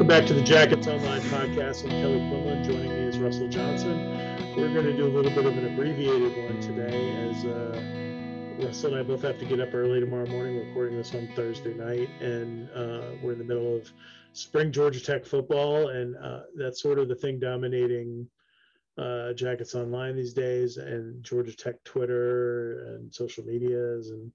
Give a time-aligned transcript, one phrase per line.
[0.00, 1.84] Welcome back to the Jackets Online podcast.
[1.84, 2.64] I'm Kelly Quinlan.
[2.64, 3.98] Joining me is Russell Johnson.
[4.56, 8.94] We're going to do a little bit of an abbreviated one today as uh, Russell
[8.94, 12.08] and I both have to get up early tomorrow morning, recording this on Thursday night.
[12.22, 13.92] And uh, we're in the middle of
[14.32, 15.88] spring Georgia Tech football.
[15.88, 18.26] And uh, that's sort of the thing dominating
[18.96, 24.32] uh, Jackets Online these days and Georgia Tech Twitter and social medias and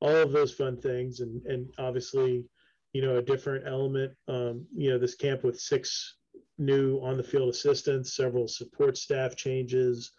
[0.00, 1.20] all of those fun things.
[1.20, 2.46] And, and obviously,
[2.94, 4.12] you know, a different element.
[4.28, 6.14] Um, you know, this camp with six
[6.56, 10.12] new on the field assistants, several support staff changes,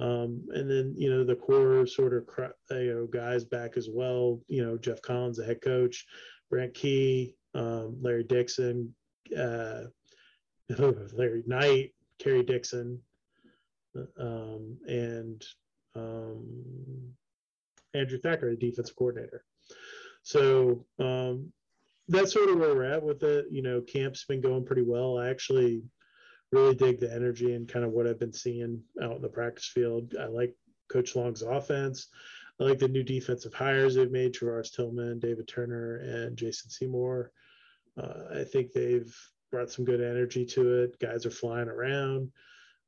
[0.00, 2.28] um, and then you know the core sort of
[2.70, 4.40] you know guys back as well.
[4.48, 6.04] You know, Geoff Collins, the head coach,
[6.50, 8.92] Brent Key, um, Larry Dixon,
[9.36, 9.84] uh,
[10.78, 13.00] Larry Knight, Kerry Dixon,
[14.18, 15.44] um, and
[15.94, 17.14] um,
[17.94, 19.44] Andrew Thacker, the defensive coordinator.
[20.24, 21.52] So um,
[22.08, 23.46] that's sort of where we're at with it.
[23.50, 25.18] You know, camp's been going pretty well.
[25.18, 25.82] I actually
[26.52, 29.66] really dig the energy and kind of what I've been seeing out in the practice
[29.66, 30.14] field.
[30.18, 30.54] I like
[30.88, 32.08] Coach Long's offense.
[32.60, 37.28] I like the new defensive hires they've made: Travares Tillman, David Turner, and Jason Semore.
[38.00, 39.14] Uh, I think they've
[39.50, 40.98] brought some good energy to it.
[40.98, 42.30] Guys are flying around.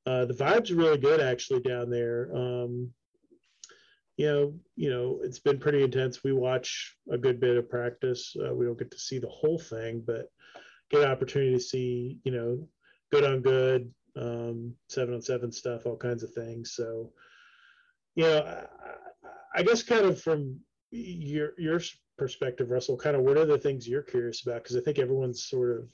[0.06, 2.30] Uh, the vibes are really good actually down there.
[2.34, 2.90] Um,
[4.20, 6.22] you know, you know, it's been pretty intense.
[6.22, 8.36] We watch a good bit of practice.
[8.38, 10.30] Uh, we don't get to see the whole thing, but
[10.90, 12.68] get an opportunity to see, you know,
[13.10, 16.74] good on good, um, seven on seven stuff, all kinds of things.
[16.74, 17.14] So,
[18.14, 20.60] you know, I, I guess kind of from
[20.90, 21.80] your your
[22.18, 24.62] perspective, Russell, kind of what are the things you're curious about?
[24.62, 25.88] Because I think everyone sort of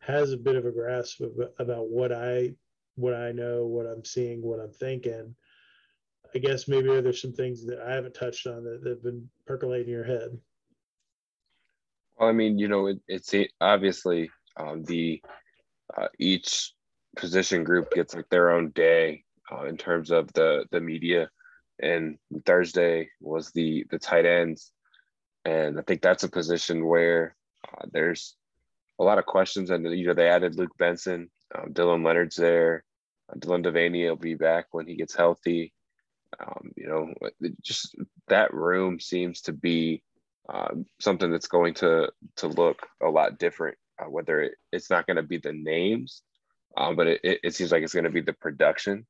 [0.00, 2.54] has a bit of a grasp of, about what I
[2.96, 5.36] what I know, what I'm seeing, what I'm thinking.
[6.34, 9.28] I guess maybe there's some things that I haven't touched on that, that have been
[9.46, 10.38] percolating in your head.
[12.18, 15.22] Well, I mean, you know, it, it's obviously um, the
[15.96, 16.72] uh, each
[17.16, 21.28] position group gets like their own day uh, in terms of the the media,
[21.80, 24.72] and Thursday was the the tight ends,
[25.44, 27.36] and I think that's a position where
[27.68, 28.36] uh, there's
[28.98, 32.84] a lot of questions, and you know they added Luke Benson, um, Dylan Leonard's there,
[33.30, 35.72] uh, Dylan Deveney will be back when he gets healthy.
[36.40, 37.12] Um, you know,
[37.62, 37.94] just
[38.28, 40.02] that room seems to be
[40.48, 43.76] uh, something that's going to to look a lot different.
[43.98, 46.22] Uh, whether it, it's not going to be the names,
[46.76, 49.06] um, but it, it seems like it's going to be the production.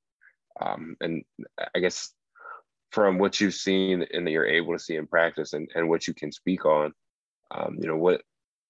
[0.60, 1.22] Um, and
[1.75, 2.10] I guess
[2.91, 6.06] from what you've seen and that you're able to see in practice and, and what
[6.06, 6.93] you can speak on,
[7.50, 8.22] um, you know, what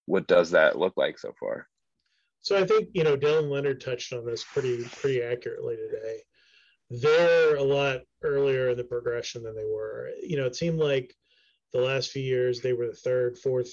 [0.07, 1.67] what does that look like so far?
[2.43, 6.21] So I think you know Dylan Leonard touched on this pretty pretty accurately today
[7.01, 10.11] they're a lot earlier in the progression than they were.
[10.23, 11.15] You know, it seemed like
[11.73, 13.73] the last few years they were the third, fourth,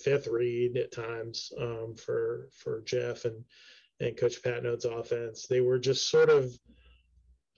[0.00, 3.44] fifth read at times um, for for Geoff and
[4.00, 5.46] and Coach Patenaude's offense.
[5.46, 6.50] They were just sort of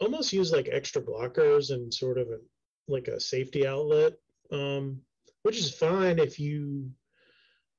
[0.00, 2.38] almost used like extra blockers and sort of a,
[2.86, 4.14] like a safety outlet,
[4.52, 5.00] um,
[5.42, 6.90] which is fine if you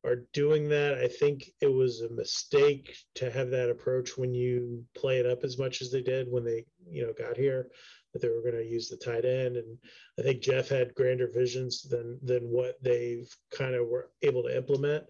[0.05, 0.95] are doing that.
[0.95, 5.43] I think it was a mistake to have that approach when you play it up
[5.43, 7.69] as much as they did when they, you know, got here
[8.13, 9.57] that they were going to use the tight end.
[9.57, 9.77] And
[10.17, 14.55] I think Geoff had grander visions than than what they've kind of were able to
[14.55, 15.03] implement.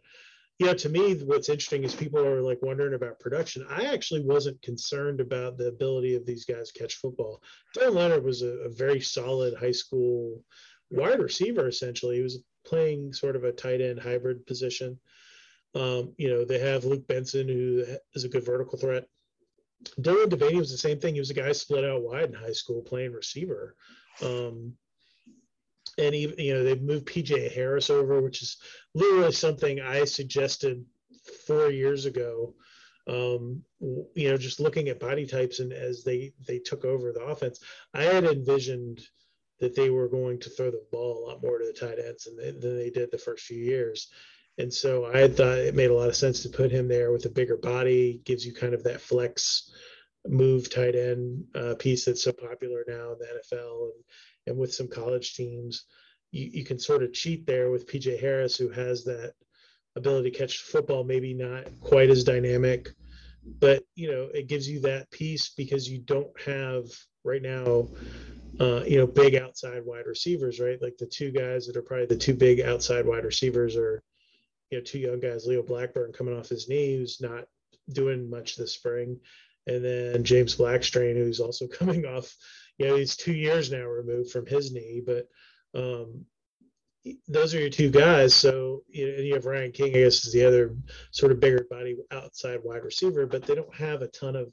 [0.58, 3.66] You know, to me, what's interesting is people are like wondering about production.
[3.70, 7.42] I actually wasn't concerned about the ability of these guys to catch football.
[7.78, 10.44] Dylan Leonard was a, a very solid high school
[10.92, 12.18] wide receiver, essentially.
[12.18, 15.00] He was playing sort of a tight end hybrid position.
[15.76, 19.06] Um, you know, they have Luke Benson, who is a good vertical threat.
[20.00, 21.16] Dylan Deveney was the same thing.
[21.16, 23.76] He was a guy split out wide in high school playing receiver.
[24.24, 24.74] Um,
[25.98, 28.58] and even, you know, they've moved PJ Harris over, which is
[28.94, 30.86] literally something I suggested
[31.48, 32.54] four years ago.
[33.08, 37.24] Um, you know, just looking at body types and as they they took over the
[37.24, 37.60] offense,
[37.94, 39.02] I had envisioned–
[39.60, 42.26] that they were going to throw the ball a lot more to the tight ends
[42.26, 44.10] than they, than they did the first few years.
[44.58, 47.26] And so I thought it made a lot of sense to put him there with
[47.26, 49.72] a bigger body, gives you kind of that flex
[50.28, 54.04] move tight end uh, piece that's so popular now in the NFL and,
[54.48, 55.86] and with some college teams.
[56.32, 59.34] You, you can sort of cheat there with PJ Harris, who has that
[59.96, 62.90] ability to catch football, maybe not quite as dynamic,
[63.60, 66.86] but you know, it gives you that piece because you don't have
[67.24, 67.88] right now
[68.60, 70.82] uh, you know, big outside wide receivers, right?
[70.82, 74.02] Like the two guys that are probably the two big outside wide receivers are,
[74.70, 77.46] you know, two young guys, Leo Blackburn coming off his knee, who's not
[77.94, 79.20] doing much this spring.
[79.68, 82.36] And then James Blackstrain, who's also coming off,
[82.78, 85.28] you know, he's two years now removed from his knee, but,
[85.76, 86.26] um,
[87.28, 88.34] those are your two guys.
[88.34, 90.76] So you know, and you have Ryan King, I guess, is the other
[91.12, 94.52] sort of bigger body outside wide receiver, but they don't have a ton of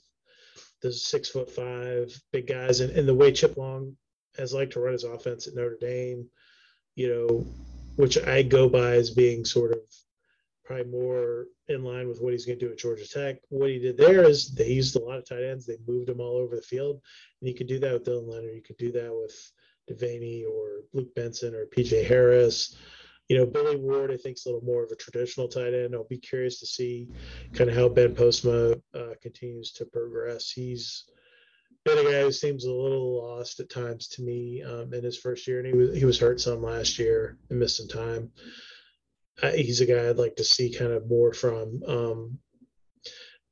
[0.83, 2.81] those six foot five big guys.
[2.81, 3.97] And, and the way Chip Long
[4.37, 6.29] has liked to run his offense at Notre Dame,
[6.95, 7.47] you know,
[7.97, 9.79] which I go by as being sort of
[10.65, 13.37] probably more in line with what he's going to do at Georgia Tech.
[13.49, 15.65] What he did there is they used a lot of tight ends.
[15.65, 17.01] They moved them all over the field,
[17.41, 18.55] and you could do that with Dylan Leonard.
[18.55, 19.53] You could do that with
[19.89, 22.77] Deveney or Luke Benson or PJ Harris.
[23.29, 25.95] You know, Billy Ward, I think, is a little more of a traditional tight end.
[25.95, 27.09] I'll be curious to see
[27.55, 30.51] kind of how Ben Postma uh, continues to progress.
[30.51, 31.05] He's
[31.85, 35.19] been a guy who seems a little lost at times to me um, in his
[35.19, 38.31] first year, and he was he was hurt some last year and missed some time.
[39.43, 41.83] Uh, he's a guy I'd like to see kind of more from.
[41.87, 42.39] Um,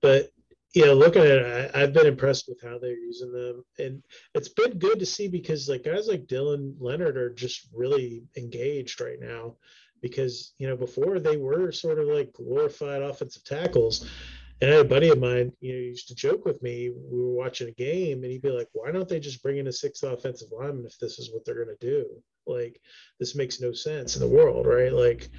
[0.01, 0.31] but
[0.75, 4.03] know, looking at it, I, have been impressed with how they're using them, and
[4.35, 9.01] it's been good to see because like guys like Dylan Leonard are just really engaged
[9.01, 9.57] right now.
[10.03, 14.11] Because you know, before they were sort of like glorified offensive tackles,
[14.61, 16.91] and I had a buddy of mine, you know, used to joke with me.
[16.91, 19.69] We were watching a game, and he'd be like, "Why don't they just bring in
[19.69, 22.07] a sixth offensive lineman if this is what they're going to do?
[22.47, 22.81] Like,
[23.19, 24.93] this makes no sense in the world, right?
[24.93, 25.31] Like,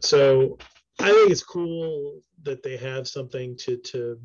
[0.00, 0.58] so
[1.00, 4.18] I think it's cool that they have something to to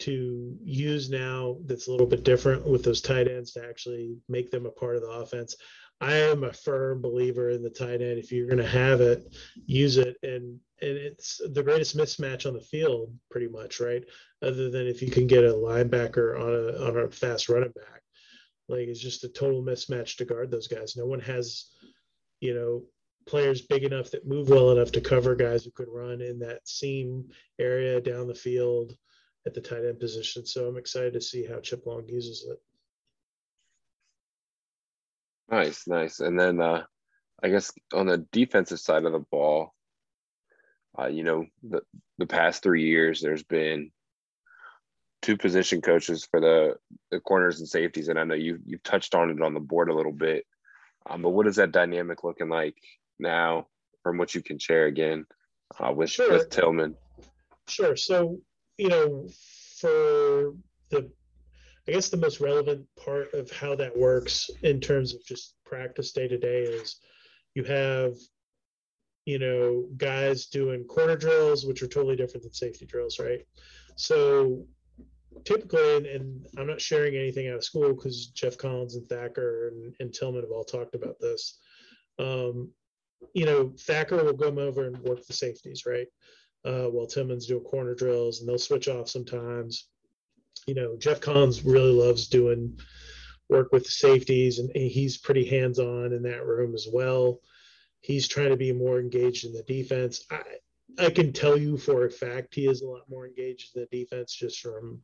[0.00, 4.50] to use now that's a little bit different with those tight ends to actually make
[4.50, 5.56] them a part of the offense.
[6.00, 8.18] I am a firm believer in the tight end.
[8.18, 9.34] If you're going to have it,
[9.66, 14.04] use it, and and it's the greatest mismatch on the field, pretty much, right?
[14.42, 18.02] Other than if you can get a linebacker on a on a fast running back,
[18.68, 20.96] like it's just a total mismatch to guard those guys.
[20.96, 21.70] No one has,
[22.40, 22.82] you know,
[23.26, 26.66] players big enough that move well enough to cover guys who could run in that
[26.66, 27.24] seam
[27.58, 28.96] area down the field
[29.46, 30.46] at the tight end position.
[30.46, 32.60] So I'm excited to see how Chip Long uses it.
[35.50, 36.20] Nice, nice.
[36.20, 36.84] And then uh,
[37.42, 39.74] I guess on the defensive side of the ball,
[40.98, 41.82] uh, you know, the,
[42.18, 43.90] the past three years, there's been
[45.22, 46.76] two position coaches for the,
[47.10, 48.08] the corners and safeties.
[48.08, 50.44] And I know you, you've touched on it on the board a little bit.
[51.08, 52.76] Um, but what is that dynamic looking like
[53.18, 53.66] now
[54.02, 55.26] from what you can share again
[55.78, 56.32] uh, with, sure.
[56.32, 56.94] with Tillman?
[57.68, 57.96] Sure.
[57.96, 58.38] So
[58.78, 59.28] you know,
[59.80, 60.54] for
[60.90, 61.10] the,
[61.88, 66.12] I guess the most relevant part of how that works in terms of just practice
[66.12, 67.00] day to day is
[67.54, 68.14] you have,
[69.26, 73.46] you know, guys doing corner drills, which are totally different than safety drills, right?
[73.96, 74.66] So
[75.44, 79.68] typically, and, and I'm not sharing anything out of school because Geoff Collins and Thacker
[79.68, 81.58] and, and Tillman have all talked about this.
[82.18, 82.70] Um,
[83.34, 86.06] you know, Thacker will come over and work the safeties, right?
[86.64, 89.88] Uh, while Tillman's doing corner drills, and they'll switch off sometimes.
[90.66, 92.78] You know, Geoff Collins really loves doing
[93.50, 97.40] work with the safeties, and he's pretty hands on in that room as well.
[98.00, 100.24] He's trying to be more engaged in the defense.
[100.30, 100.42] I,
[100.98, 103.98] I can tell you for a fact he is a lot more engaged in the
[103.98, 105.02] defense just from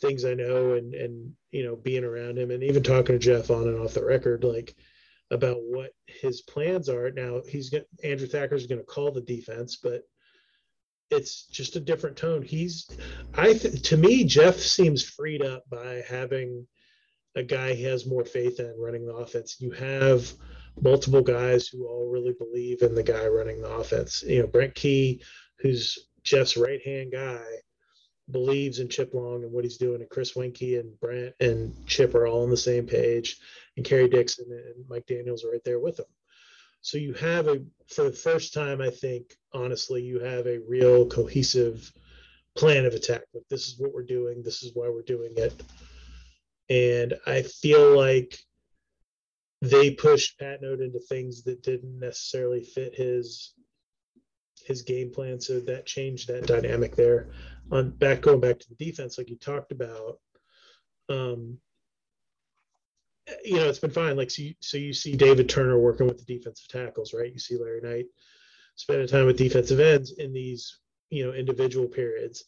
[0.00, 3.50] things I know and and you know being around him and even talking to Geoff
[3.50, 4.74] on and off the record like
[5.30, 7.10] about what his plans are.
[7.10, 10.02] Now he's got Andrew Thacker's going to call the defense, but
[11.10, 12.42] it's just a different tone.
[12.42, 12.86] He's,
[13.34, 16.66] I th- to me, Geoff seems freed up by having
[17.36, 19.56] a guy he has more faith in running the offense.
[19.60, 20.32] You have
[20.80, 24.22] multiple guys who all really believe in the guy running the offense.
[24.22, 25.22] You know, Brent Key,
[25.58, 27.42] who's Geoff's right hand guy,
[28.30, 30.00] believes in Chip Long and what he's doing.
[30.00, 33.38] And Chris Weinke and Brent and Chip are all on the same page.
[33.76, 36.06] And Kerry Dixon and Mike Daniels are right there with him.
[36.82, 41.06] So you have a, for the first time, I think, honestly, you have a real
[41.06, 41.92] cohesive
[42.56, 43.22] plan of attack.
[43.34, 44.42] Like this is what we're doing.
[44.42, 45.62] This is why we're doing it.
[46.68, 48.38] And I feel like
[49.60, 53.54] they pushed Patenaude into things that didn't necessarily fit his
[54.64, 55.40] his game plan.
[55.40, 57.30] So that changed that dynamic there.
[57.72, 60.18] On back going back to the defense, like you talked about,
[61.08, 61.58] um,
[63.44, 64.16] you know, it's been fine.
[64.16, 67.32] Like, so you, so you see David Turner working with the defensive tackles, right?
[67.32, 68.06] You see Larry Knight
[68.76, 70.78] spending time with defensive ends in these,
[71.10, 72.44] you know, individual periods.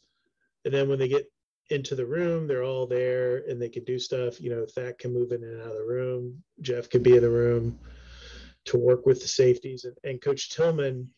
[0.65, 1.31] And then when they get
[1.71, 4.41] into the room, they're all there and they can do stuff.
[4.41, 6.43] You know, Thack can move in and out of the room.
[6.61, 7.79] Geoff can be in the room
[8.67, 9.85] to work with the safeties.
[9.85, 11.11] And, and Coach Tillman,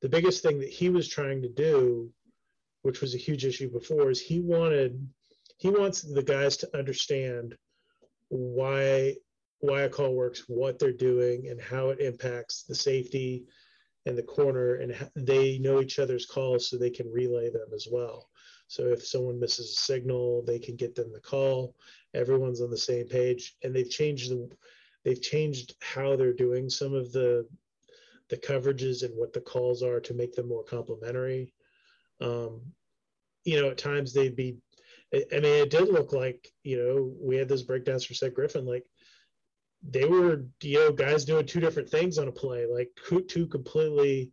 [0.00, 2.10] the biggest thing that he was trying to do,
[2.82, 5.08] which was a huge issue before, is he wanted
[5.58, 7.56] he wants the guys to understand–
[8.32, 9.14] why
[9.60, 13.44] why a call works, what they're doing, and how it impacts the safety
[14.06, 17.86] and the corner, and they know each other's calls so they can relay them as
[17.90, 18.28] well.
[18.66, 21.76] So if someone misses a signal, they can get them the call.
[22.14, 24.48] Everyone's on the same page, and they've changed the.
[25.04, 27.46] they've changed how they're doing some of the
[28.30, 31.52] the coverages and what the calls are to make them more complementary.
[32.20, 32.62] Um,
[33.44, 34.56] you know, at times they'd be.
[35.14, 38.64] I mean, it did look like you know we had those breakdowns for Seth Griffin,
[38.64, 38.84] like
[39.86, 42.90] they were you know guys doing two different things on a play, like
[43.28, 44.30] two completely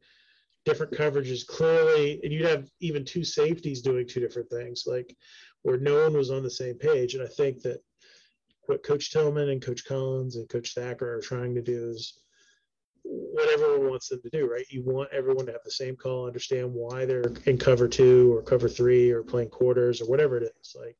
[0.65, 5.15] different coverages clearly, and you'd have even two safeties doing two different things, like
[5.63, 7.15] where no one was on the same page.
[7.15, 7.79] And I think that
[8.67, 12.19] what Coach Tillman and Coach Collins and Coach Thacker are trying to do is
[13.03, 14.65] what everyone wants them to do, right?
[14.69, 18.41] You want everyone to have the same call, understand why they're in cover two or
[18.41, 20.75] cover three or playing quarters or whatever it is.
[20.79, 20.97] Like,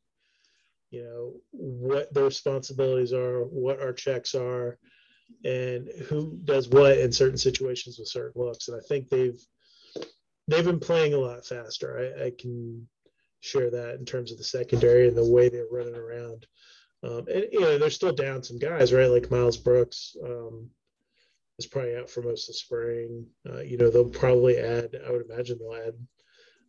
[0.91, 4.77] you know, what their responsibilities are, what our checks are,
[5.45, 8.67] and who does what in certain situations with certain looks.
[8.67, 9.39] And I think they've
[10.47, 12.15] they've been playing a lot faster.
[12.19, 12.87] I, I can
[13.41, 16.47] share that in terms of the secondary and the way they're running around.
[17.03, 19.09] Um, and you know, they're still down some guys, right?
[19.09, 20.69] Like Miles Brooks um,
[21.59, 23.27] is probably out for most of the spring.
[23.47, 24.99] Uh, you know, they'll probably add.
[25.05, 25.93] I would imagine they'll add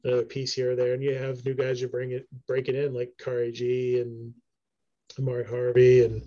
[0.04, 2.92] another piece here or there, and you have new guys you bring it breaking in
[2.92, 4.34] like Kari G and
[5.18, 6.22] Amari Harvey and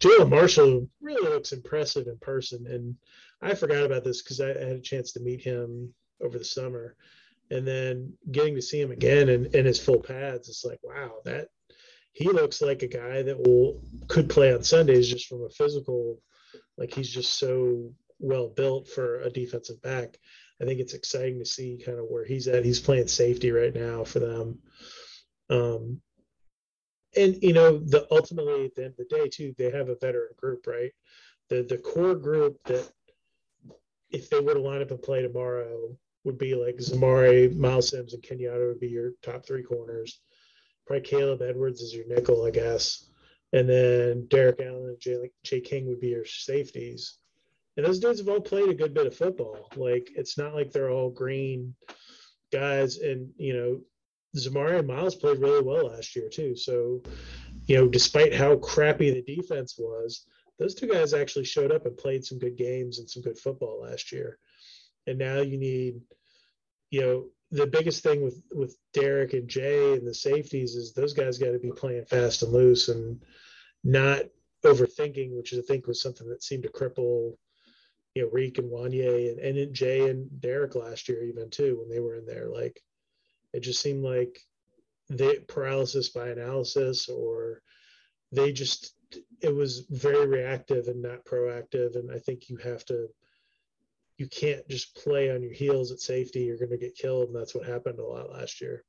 [0.00, 2.66] Jalen Marshall really looks impressive in person.
[2.66, 2.96] And
[3.40, 6.44] I forgot about this because I, I had a chance to meet him over the
[6.44, 6.96] summer,
[7.50, 11.12] and then getting to see him again in, in his full pads, it's like wow,
[11.24, 11.48] that
[12.12, 16.18] he looks like a guy that will could play on Sundays just from a physical,
[16.78, 20.18] like he's just so well built for a defensive back.
[20.60, 22.64] I think it's exciting to see kind of where he's at.
[22.64, 24.58] He's playing safety right now for them.
[25.50, 26.00] Um,
[27.16, 29.96] and you know, the ultimately at the end of the day, too, they have a
[29.96, 30.92] veteran group, right?
[31.48, 32.90] The the core group that
[34.10, 38.14] if they were to line up and play tomorrow would be like Zamari, Miles Sims,
[38.14, 40.20] and Kenyatta would be your top three corners.
[40.86, 43.07] Probably Caleb Edwards is your nickel, I guess.
[43.52, 47.18] And then Derrik Allen and Jay, Jay King would be your safeties.
[47.76, 49.70] And those dudes have all played a good bit of football.
[49.76, 51.74] Like it's not like they're all green
[52.52, 52.98] guys.
[52.98, 53.80] And you know,
[54.36, 56.56] Zamari and Miles played really well last year too.
[56.56, 57.02] So,
[57.66, 60.26] you know, despite how crappy the defense was,
[60.58, 63.80] those two guys actually showed up and played some good games and some good football
[63.80, 64.38] last year.
[65.06, 66.00] And now you need,
[66.90, 71.14] you know, the biggest thing with with Derrik and Jay and the safeties is those
[71.14, 73.22] guys got to be playing fast and loose and
[73.84, 74.22] not
[74.64, 77.36] overthinking, which I think was something that seemed to cripple
[78.14, 81.88] you know Reek and Juanyeh and, and Jay and Derrik last year even too when
[81.88, 82.48] they were in there.
[82.48, 82.80] Like
[83.52, 84.40] it just seemed like
[85.08, 87.62] they paralysis by analysis or
[88.32, 88.94] they just
[89.40, 91.96] it was very reactive and not proactive.
[91.96, 93.08] And I think you have to
[94.18, 96.40] you can't just play on your heels at safety.
[96.40, 98.84] You're going to get killed, and that's what happened a lot last year.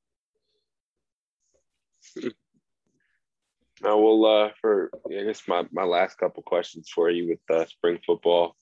[3.81, 7.65] Now, well, uh, for I guess my, my last couple questions for you with uh,
[7.67, 8.55] spring football.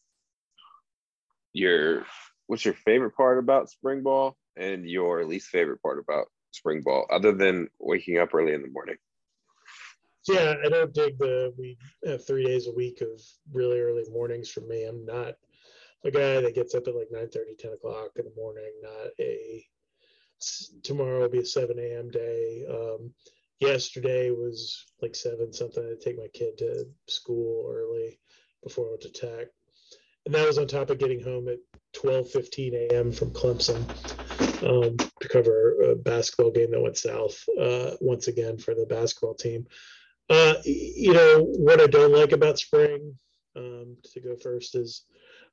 [1.54, 2.06] Your
[2.48, 7.08] what's your favorite part about spring ball, and your least favorite part about spring ball,
[7.10, 8.98] other than waking up early in the morning?
[10.28, 13.22] Yeah, I don't dig the we have three days a week of
[13.54, 14.84] really early mornings for me.
[14.84, 15.36] I'm not
[16.04, 19.12] a guy that gets up at like 9 30, 10 o'clock in the morning, not
[19.20, 19.66] a
[20.84, 22.10] tomorrow will be a 7 a.m.
[22.10, 22.66] day.
[22.70, 23.12] Um,
[23.60, 28.20] yesterday was like seven something I take my kid to school early
[28.64, 29.48] before I went to tech.
[30.26, 31.58] And that was on top of getting home at
[31.94, 33.12] 12 15 a.m.
[33.12, 33.82] from Clemson
[34.64, 39.36] um, to cover a basketball game that went south uh, once again for the basketball
[39.36, 39.66] team.
[40.30, 43.16] Uh, you know, what I don't like about spring,
[43.56, 45.06] um, to go first, is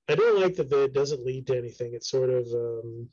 [0.08, 1.94] I don't like that it doesn't lead to anything.
[1.94, 3.08] It's sort of um,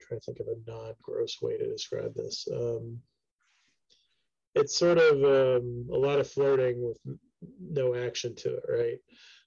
[0.00, 2.46] trying to think of a non-gross way to describe this.
[2.52, 3.00] Um,
[4.54, 6.98] it's sort of um, a lot of flirting with
[7.60, 8.98] no action to it, right?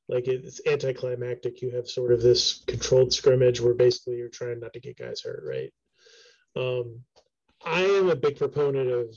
[0.07, 1.61] Like it's anticlimactic.
[1.61, 5.21] You have sort of this controlled scrimmage where basically you're trying not to get guys
[5.21, 5.71] hurt, right?
[6.55, 6.99] Um,
[7.65, 9.15] I am a big proponent of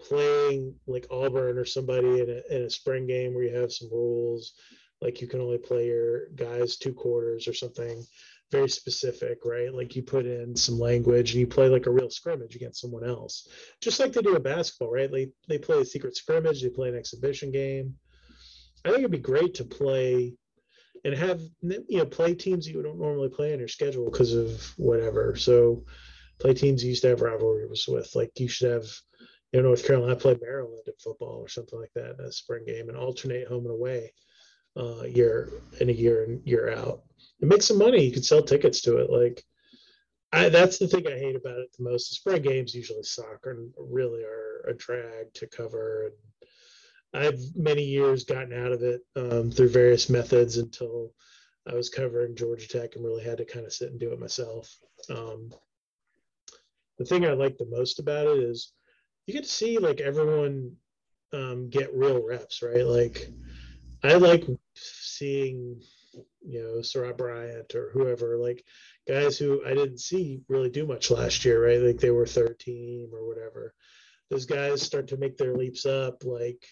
[0.00, 3.88] playing like Auburn or somebody in a, in a spring game where you have some
[3.90, 4.54] rules
[5.02, 8.04] like you can only play your guys two quarters or something
[8.52, 9.74] very specific, right?
[9.74, 13.02] Like you put in some language and you play like a real scrimmage against someone
[13.02, 13.48] else,
[13.80, 15.10] just like they do in basketball, right?
[15.10, 17.96] They they play a secret scrimmage, they play an exhibition game.
[18.84, 20.34] I think it'd be great to play
[21.04, 24.62] and have you know play teams you don't normally play on your schedule because of
[24.76, 25.34] whatever.
[25.34, 25.84] So
[26.38, 28.86] play teams you used to have rivalries with, like you should have.
[29.54, 32.64] You know, North Carolina play Maryland in football or something like that in a spring
[32.66, 34.10] game and alternate home and away
[34.76, 35.50] uh, year
[35.80, 37.02] in a year and year out
[37.40, 38.04] and make some money.
[38.04, 39.10] You could sell tickets to it.
[39.10, 39.44] Like
[40.32, 42.08] I, that's the thing I hate about it the most.
[42.08, 46.06] The spring games usually suck and really are a drag to cover.
[46.06, 51.12] And I've many years gotten out of it um, through various methods until
[51.68, 54.18] I was covering Georgia Tech and really had to kind of sit and do it
[54.18, 54.74] myself.
[55.10, 55.52] Um,
[56.98, 58.72] the thing I like the most about it is
[59.26, 60.76] you get to see like everyone
[61.32, 62.86] um, get real reps, right?
[62.86, 63.28] Like
[64.02, 64.44] I like
[65.22, 65.80] seeing,
[66.44, 68.64] you know, Sarah Bryant or whoever, like
[69.06, 71.80] guys who I didn't see really do much last year, right?
[71.80, 73.72] Like they were third team or whatever.
[74.30, 76.64] Those guys start to make their leaps up, like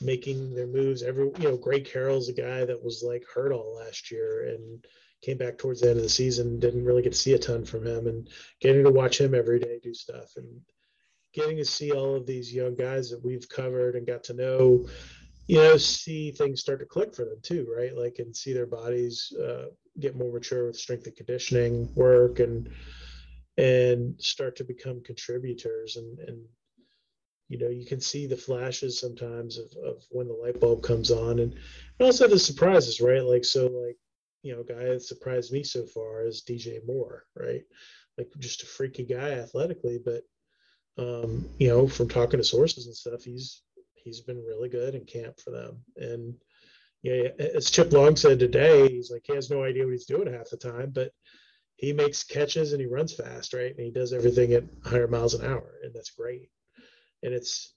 [0.00, 1.02] making their moves.
[1.02, 4.86] Every you know, Gray Carroll's a guy that was like hurt all last year and
[5.20, 6.60] came back towards the end of the season.
[6.60, 8.28] Didn't really get to see a ton from him, and
[8.60, 10.60] getting to watch him every day do stuff and
[11.34, 14.86] getting to see all of these young guys that we've covered and got to know
[15.46, 17.96] you know see things start to click for them too right?
[17.96, 19.66] Like and see their bodies uh,
[20.00, 22.70] get more mature with strength and conditioning work and
[23.58, 25.96] and start to become contributors.
[25.96, 26.44] And and
[27.48, 31.10] you know you can see the flashes sometimes of, of when the light bulb comes
[31.10, 31.40] on.
[31.40, 33.24] And, and also the surprises right?
[33.24, 33.98] Like so like
[34.42, 37.62] you know guy that surprised me so far is dj moore right?
[38.16, 40.22] Like just a freaky guy athletically but
[40.98, 43.62] um you know from talking to sources and stuff he's
[44.04, 46.34] he's been really good in camp for them and
[47.02, 50.32] yeah as chip long said today he's like he has no idea what he's doing
[50.32, 51.10] half the time but
[51.76, 55.34] he makes catches and he runs fast right and he does everything at 100 miles
[55.34, 56.48] an hour and that's great
[57.22, 57.74] and it's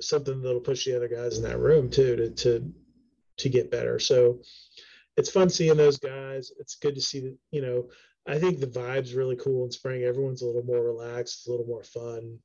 [0.00, 2.72] something that'll push the other guys in that room too to to
[3.38, 3.98] to get better.
[3.98, 4.40] So
[5.16, 6.52] it's fun seeing those guys.
[6.58, 7.88] It's good to see that you know.
[8.26, 10.02] I think the vibe's really cool in spring.
[10.02, 12.38] Everyone's a little more relaxed, a little more fun.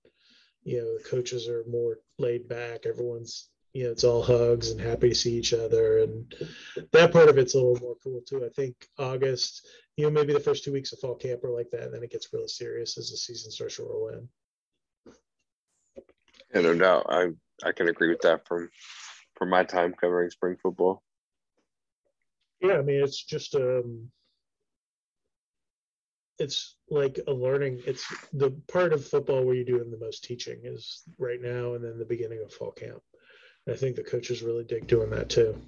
[0.63, 2.85] You know, the coaches are more laid back.
[2.85, 6.33] Everyone's you know, it's all hugs and happy to see each other, and
[6.91, 8.45] that part of it's a little more cool too.
[8.45, 9.67] I think August,
[9.97, 12.03] you know, maybe the first two weeks of fall camp are like that, and then
[12.03, 14.29] it gets really serious as the season starts to roll in.
[16.53, 17.07] Yeah, no doubt.
[17.09, 17.29] I
[17.63, 18.69] I can agree with that from
[19.35, 21.01] from my time covering spring football.
[22.61, 24.11] Yeah, I mean it's just um
[26.39, 30.59] it's like a learning it's the part of football where you're doing the most teaching
[30.63, 33.01] is right now and then the beginning of fall camp.
[33.65, 35.61] And I think the coaches really dig doing that too.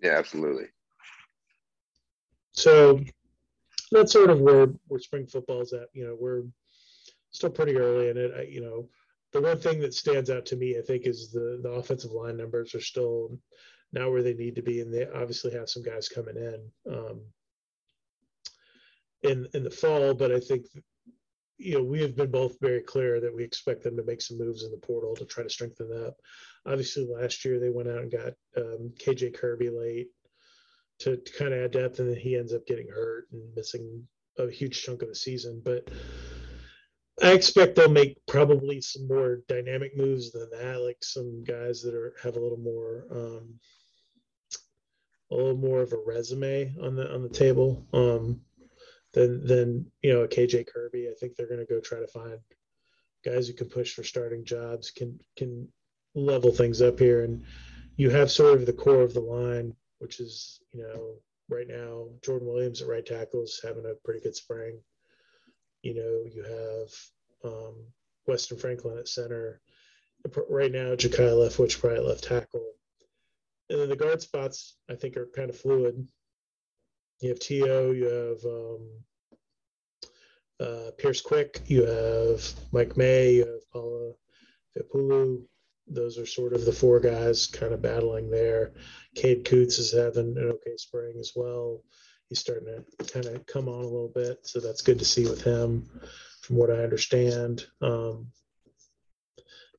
[0.00, 0.66] Yeah, absolutely.
[2.52, 3.00] So
[3.90, 5.88] that's sort of where where spring football is at.
[5.92, 6.42] You know, we're
[7.30, 8.32] still pretty early in it.
[8.36, 8.88] I, you know,
[9.32, 12.36] the one thing that stands out to me, I think, is the the offensive line
[12.36, 13.38] numbers are still
[13.92, 17.20] now where they need to be, and they obviously have some guys coming in um,
[19.24, 20.14] in in the fall.
[20.14, 20.66] But I think
[21.58, 24.38] you know we have been both very clear that we expect them to make some
[24.38, 26.16] moves in the portal to try to strengthen that up.
[26.66, 30.08] Obviously, last year they went out and got um, KJ Kirby late
[31.00, 34.06] to, to kind of add depth, and then he ends up getting hurt and missing
[34.38, 35.60] a huge chunk of the season.
[35.64, 35.88] But
[37.22, 41.94] I expect they'll make probably some more dynamic moves than that, like some guys that
[41.94, 43.54] are have a little more um,
[45.30, 48.40] a little more of a resume on the on the table um,
[49.14, 51.08] than than you know a KJ Kirby.
[51.08, 52.38] I think they're going to go try to find
[53.24, 55.68] guys who can push for starting jobs, can can
[56.14, 57.42] level things up here, and
[57.96, 61.14] you have sort of the core of the line, which is you know
[61.48, 64.80] right now Jordan Williams at right tackle is having a pretty good spring.
[65.82, 67.74] You know, you have um,
[68.26, 69.60] Weston Franklin at center.
[70.48, 72.64] Right now, Jakai left, which probably left tackle.
[73.68, 76.08] And then the guard spots, I think, are kind of fluid.
[77.24, 78.88] You have T.O., you have um,
[80.60, 84.12] uh, Pierce Quick, you have Mike May, you have Paula
[84.76, 85.42] Vaipulu.
[85.86, 88.72] Those are sort of the four guys kind of battling there.
[89.14, 91.82] Cade Coots is having an okay spring as well
[92.28, 92.66] he's starting
[92.98, 94.46] to kind of come on a little bit.
[94.46, 95.88] So that's good to see with him,
[96.42, 97.66] from what I understand.
[97.80, 98.28] Um,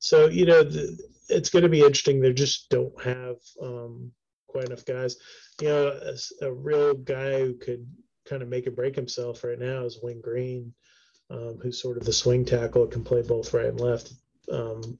[0.00, 0.68] so you know,
[1.28, 2.20] it's going to be interesting.
[2.20, 4.12] They just don't have um,
[4.46, 5.16] quite enough guys.
[5.60, 7.86] You know, a, a, real guy who could
[8.28, 10.74] kind of make and break himself right now is Wayne Green,
[11.30, 14.12] um, who's sort of the swing tackle, can play both right and left.
[14.52, 14.98] Um,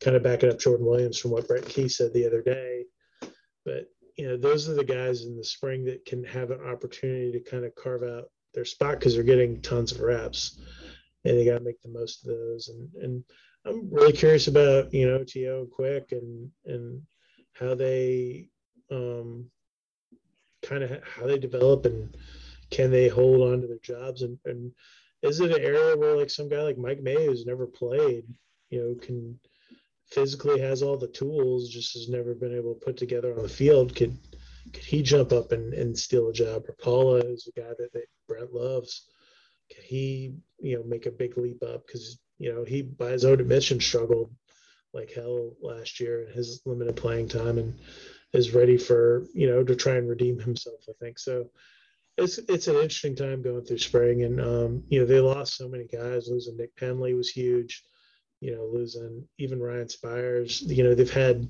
[0.00, 2.84] kind of backing up Jordan Williams from what Brent Key said the other day.
[3.64, 7.32] But you know, those are the guys in the spring that can have an opportunity
[7.32, 10.58] to kind of carve out their spot because they're getting tons of reps
[11.24, 12.68] and they got to make the most of those.
[12.68, 13.24] And, and
[13.64, 15.66] I'm really curious about, you know, T.O.
[15.72, 17.02] Quick and, and
[17.52, 18.48] how they
[18.90, 19.50] um,
[20.62, 22.16] kind of how they develop and
[22.70, 24.72] can they hold on to their jobs and, and
[25.22, 28.24] is it an area where like some guy like Mike May who's never played,
[28.70, 29.38] you know, can
[30.06, 33.48] physically has all the tools, just has never been able to put together on the
[33.48, 33.94] field.
[33.94, 34.16] Could
[34.72, 36.64] could he jump up and, and steal a job?
[36.68, 39.06] Or Paula is a guy that, that Brent loves.
[39.74, 41.86] Could he, you know, make a big leap up?
[41.86, 44.30] Because you know he by his own admission struggled
[44.92, 47.78] like hell last year in his limited playing time and
[48.32, 50.80] is ready for you know to try and redeem himself.
[50.88, 51.50] I think so.
[52.16, 55.68] It's it's an interesting time going through spring, and um, you know they lost so
[55.68, 56.28] many guys.
[56.28, 57.82] Losing Nick Penley was huge.
[58.40, 60.62] You know, losing even Ryan Spires.
[60.62, 61.48] You know they've had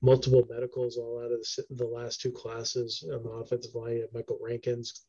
[0.00, 3.96] multiple medicals all out of the, the last two classes on the offensive line.
[3.96, 5.06] You Michael Rankins,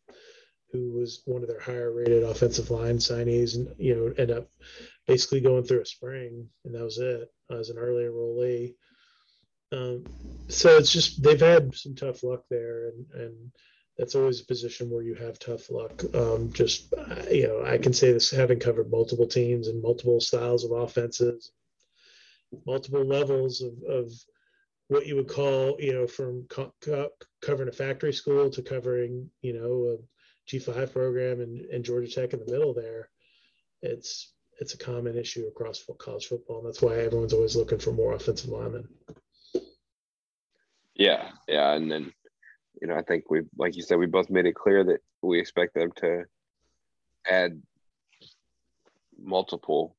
[0.71, 4.47] who was one of their higher rated offensive line signees, and you know end up
[5.08, 8.75] basically going through a spring, and that was it as an early enrollee.
[9.71, 10.05] Um,
[10.49, 13.51] so it's just they've had some tough luck there, and and
[13.97, 16.03] that's always a position where you have tough luck.
[16.15, 16.93] Um, just
[17.29, 21.51] you know, I can say this having covered multiple teams and multiple styles of offenses,
[22.65, 24.12] multiple levels of, of
[24.88, 29.29] what you would call you know from co- co- covering a factory school to covering
[29.41, 29.97] you know a
[30.49, 33.10] G5 program and, and Georgia Tech in the middle there.
[33.84, 37.91] It's it's a common issue across college football, and that's why everyone's always looking for
[37.91, 38.88] more offensive linemen.
[40.99, 42.12] Yeah, yeah, and then
[42.81, 45.39] you know I think we, like you said, we both made it clear that we
[45.39, 46.25] expect them to
[47.25, 47.62] add
[49.17, 49.95] multiple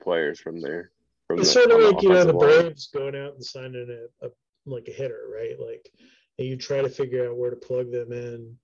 [0.00, 0.92] players from there.
[1.26, 3.88] From it's the, sort of like you know the Braves going out and signing
[4.22, 4.30] a, a
[4.64, 5.56] like a hitter, right?
[5.58, 5.90] Like,
[6.38, 8.56] and you try to figure out where to plug them in,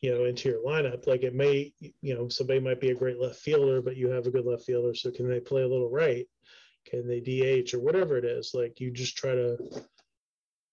[0.00, 1.06] you know, into your lineup.
[1.06, 4.26] Like it may, you know, somebody might be a great left fielder, but you have
[4.26, 6.26] a good left fielder, so can they play a little right?
[6.86, 8.50] Can they DH or whatever it is?
[8.52, 9.56] Like you just try to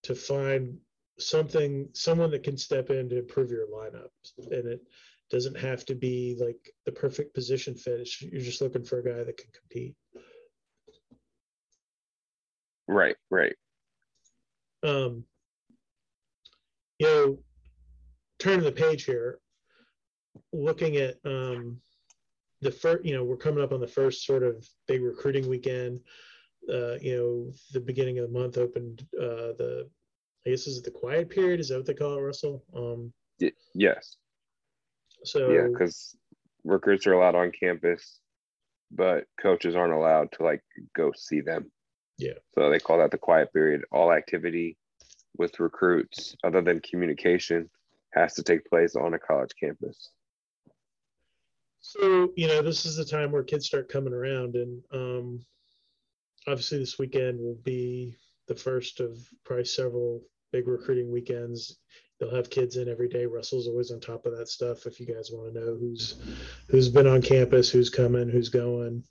[0.09, 0.75] to find
[1.19, 4.09] something someone that can step in to improve your lineup.
[4.39, 4.81] And it
[5.29, 8.09] doesn't have to be like the perfect position fit.
[8.19, 9.95] You're just looking for a guy that can compete.
[12.87, 13.55] Right right.
[14.81, 15.25] Um
[16.97, 17.37] you know
[18.39, 19.39] turning the page here
[20.51, 21.79] looking at um
[22.61, 25.99] the first you know we're coming up on the first sort of big recruiting weekend.
[26.67, 29.89] Uh, you know, the beginning of the month opened uh, the,
[30.45, 31.59] I guess is it the quiet period?
[31.59, 32.63] Is that what they call it, Russell?
[32.75, 34.15] Um, y- yes.
[35.23, 36.15] So yeah, because
[36.63, 38.19] recruits are allowed on campus,
[38.91, 40.63] but coaches aren't allowed to like
[40.95, 41.71] go see them.
[42.17, 42.33] Yeah.
[42.55, 43.83] So they call that the quiet period.
[43.91, 44.77] All activity
[45.37, 47.69] with recruits, other than communication,
[48.13, 50.11] has to take place on a college campus.
[51.81, 55.45] So you know, this is the time where kids start coming around, and um,
[56.47, 58.15] obviously this weekend will be
[58.49, 61.77] the first of probably several big recruiting weekends.
[62.19, 63.25] They'll have kids in every day.
[63.25, 64.85] Russell's always on top of that stuff.
[64.85, 66.15] If you guys want to know who's
[66.67, 69.03] who's been on campus, who's coming, who's going,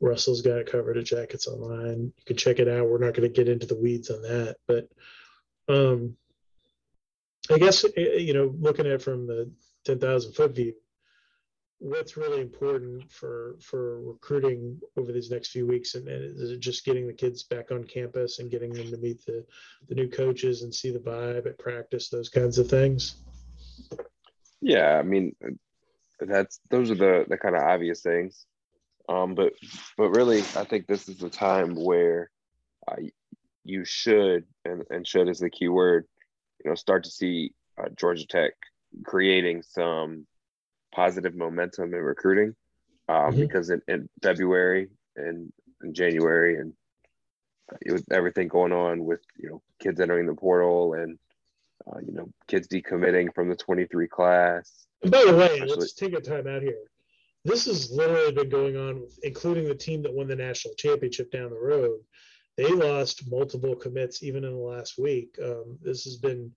[0.00, 2.12] Russell's got it covered at Jackets Online.
[2.16, 2.88] You can check it out.
[2.88, 4.88] We're not going to get into the weeds on that, but
[5.68, 6.16] um,
[7.50, 9.50] I guess eh, you know, looking at it from the
[9.84, 10.74] ten thousand foot view,
[11.80, 16.84] what's really important for for recruiting over these next few weeks and, and is just
[16.84, 19.44] getting the kids back on campus and getting them to meet the
[19.88, 23.16] the new coaches and see the vibe at practice those kinds of things?
[24.60, 25.34] Yeah i mean
[26.20, 28.46] that's those are the the kind of obvious things.
[29.08, 29.52] Um but
[29.96, 32.30] but really i think this is the time where
[32.88, 32.96] uh,
[33.64, 36.06] you should and, and should is the key word
[36.64, 38.52] you know start to see uh, georgia tech
[39.04, 40.26] creating some
[40.92, 42.54] positive momentum in recruiting
[43.08, 43.40] um, mm-hmm.
[43.40, 46.72] because in, in, February and in January and
[47.86, 51.18] with everything going on with you know kids entering the portal and
[51.86, 54.86] uh, you know kids decommitting from the 23 class.
[55.02, 56.78] And by the way, let's take a time out here.
[57.44, 61.50] This has literally been going on, including the team that won the national championship down
[61.50, 62.00] the road.
[62.56, 65.38] They lost multiple commits even in the last week.
[65.42, 66.52] Um, this has been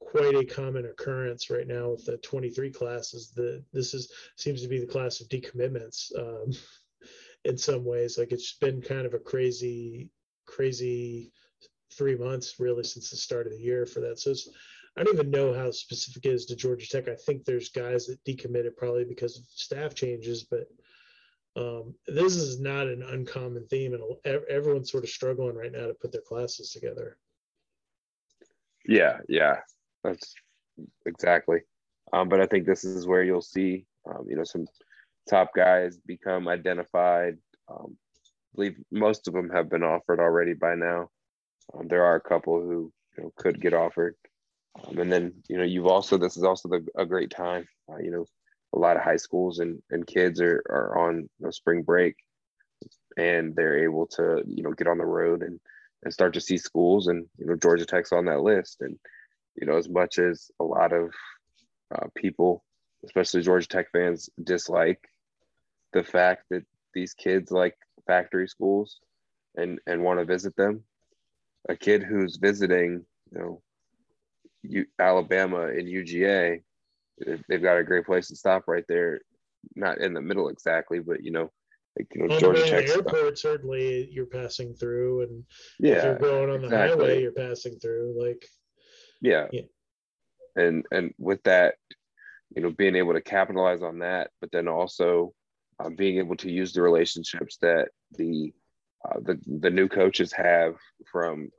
[0.00, 3.30] quite a common occurrence right now with the 23 classes.
[3.30, 6.52] The this is seems to be the class of decommitments um,
[7.44, 8.18] in some ways.
[8.18, 10.10] Like it's been kind of a crazy,
[10.46, 11.32] crazy
[11.92, 14.18] three months really since the start of the year for that.
[14.18, 14.34] So
[14.96, 17.08] I don't even know how specific it is to Georgia Tech.
[17.08, 20.66] I think there's guys that decommitted probably because of staff changes, but
[21.56, 25.94] um, this is not an uncommon theme, and everyone's sort of struggling right now to
[25.94, 27.18] put their classes together.
[28.86, 29.58] Yeah, yeah,
[30.02, 30.34] that's
[31.06, 31.60] exactly.
[32.12, 34.66] Um, but I think this is where you'll see, um, you know, some
[35.28, 37.38] top guys become identified.
[37.68, 41.10] Um, I believe most of them have been offered already by now.
[41.72, 44.16] Um, there are a couple who you know, could get offered.
[44.84, 47.68] Um, and then, you know, you've also, this is also the, a great time.
[47.88, 48.26] Uh, you know,
[48.74, 52.16] a lot of high schools and, and kids are, are on you know, spring break
[53.16, 55.60] and they're able to, you know, get on the road and,
[56.02, 57.06] and start to see schools.
[57.08, 58.78] And, you know, Georgia Tech's on that list.
[58.80, 58.98] And,
[59.56, 61.12] you know, as much as a lot of
[61.94, 62.64] uh, people,
[63.04, 65.00] especially Georgia Tech fans, dislike
[65.92, 69.00] the fact that these kids like factory schools,
[69.56, 70.84] and and want to visit them.
[71.68, 73.62] A kid who's visiting, you know,
[74.62, 76.62] U- Alabama and UGA,
[77.48, 79.20] they've got a great place to stop right there.
[79.76, 81.50] Not in the middle exactly, but you know,
[81.98, 82.86] like, you know, Georgia the Tech.
[82.86, 85.44] the airport, certainly you're passing through, and
[85.80, 87.04] if Yeah, you're going on the exactly.
[87.04, 88.14] highway, you're passing through.
[88.18, 88.46] Like,
[89.20, 89.46] yeah.
[89.52, 89.62] Yeah.
[90.56, 91.74] And and with that,
[92.54, 95.32] you know, being able to capitalize on that, but then also
[95.78, 98.52] um, being able to use the relationships that the
[99.04, 100.74] uh, the the new coaches have
[101.10, 101.50] from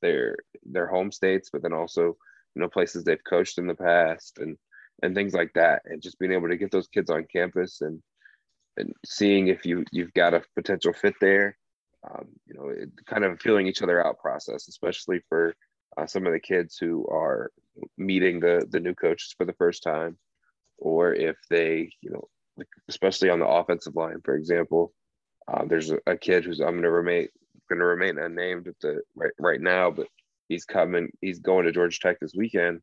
[0.00, 2.16] their their home states, but then also
[2.54, 4.56] you know places they've coached in the past and
[5.02, 8.02] and things like that, and just being able to get those kids on campus and
[8.76, 11.56] and seeing if you you've got a potential fit there.
[12.10, 15.54] Um, you know, it, kind of feeling each other out process, especially for
[15.96, 17.50] uh, some of the kids who are
[17.96, 20.16] meeting the the new coaches for the first time,
[20.78, 22.28] or if they, you know,
[22.88, 24.92] especially on the offensive line, for example,
[25.48, 27.28] uh, there's a, a kid who's I'm going to remain
[27.68, 30.06] going to remain unnamed at the right right now, but
[30.48, 31.10] he's coming.
[31.20, 32.80] He's going to Georgia Tech this weekend,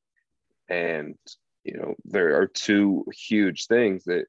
[0.69, 1.15] and
[1.63, 4.25] you know there are two huge things that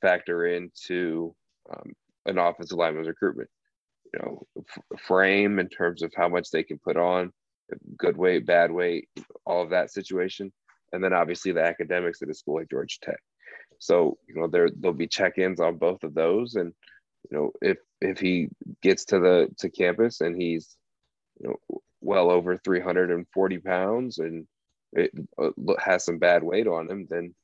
[0.00, 1.34] factor into
[1.70, 1.92] um,
[2.26, 3.48] an offensive lineman's recruitment.
[4.12, 7.32] You know, f- frame in terms of how much they can put on,
[7.96, 9.08] good weight, bad weight,
[9.46, 10.52] all of that situation,
[10.92, 13.20] and then obviously the academics at a school like Georgia Tech.
[13.78, 16.72] So you know there there'll be check-ins on both of those, and
[17.30, 18.48] you know if if he
[18.82, 20.76] gets to the to campus and he's
[21.40, 24.46] you know well over 340 pounds and
[24.92, 27.34] it uh, has some bad weight on him, then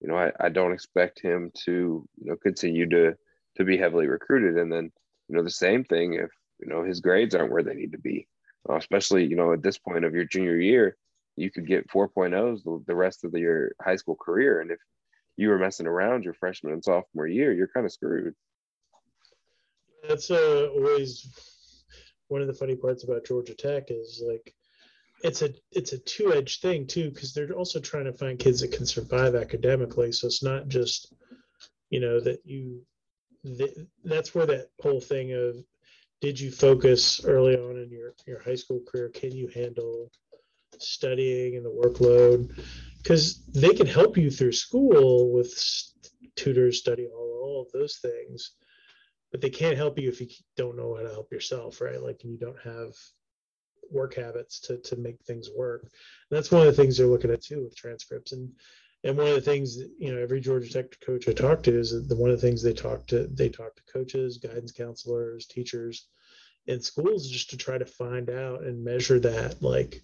[0.00, 3.14] you know I, I don't expect him to you know continue to
[3.56, 4.92] to be heavily recruited, and then
[5.28, 7.98] you know the same thing if you know his grades aren't where they need to
[7.98, 8.28] be,
[8.68, 10.96] uh, especially you know at this point of your junior year,
[11.36, 14.78] you could get 4.0s the, the rest of the, your high school career, and if
[15.36, 18.34] you were messing around your freshman and sophomore year, you're kind of screwed.
[20.08, 21.28] that's uh, always
[22.28, 24.54] one of the funny parts about Georgia Tech is like
[25.22, 28.60] it's a it's a two edged thing too because they're also trying to find kids
[28.60, 30.12] that can survive academically.
[30.12, 31.12] So it's not just
[31.90, 32.82] you know that you
[33.44, 35.56] that, that's where that whole thing of
[36.20, 39.08] did you focus early on in your your high school career?
[39.10, 40.10] Can you handle
[40.78, 42.58] studying and the workload?
[43.02, 45.52] Because they can help you through school with
[46.36, 48.52] tutors, study hall, all of those things
[49.30, 52.02] but they can't help you if you don't know how to help yourself, right?
[52.02, 52.94] Like and you don't have
[53.90, 55.82] work habits to to make things work.
[55.82, 55.90] And
[56.36, 58.32] that's one of the things they're looking at too with transcripts.
[58.32, 58.50] And
[59.04, 61.92] and one of the things you know every Georgia Tech coach I talk to is
[61.92, 65.46] that the one of the things they talk to they talk to coaches, guidance counselors,
[65.46, 66.08] teachers
[66.66, 70.02] in schools just to try to find out and measure that like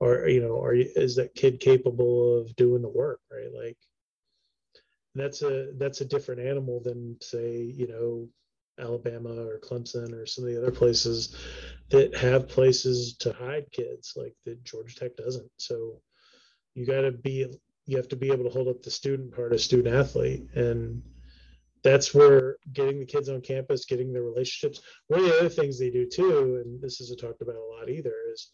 [0.00, 3.52] or you know are you is that kid capable of doing the work right?
[3.54, 3.78] Like
[5.14, 8.28] that's a that's a different animal than say you know
[8.80, 11.36] alabama or clemson or some of the other places
[11.90, 15.50] that have places to hide kids like that georgia tech doesn't.
[15.56, 16.00] So
[16.74, 17.46] you got to be
[17.88, 21.02] you have to be able to hold up the student part of student athlete and
[21.82, 25.78] that's where getting the kids on campus getting the relationships one of the other things
[25.78, 28.50] they do too and this isn't talked about a lot either is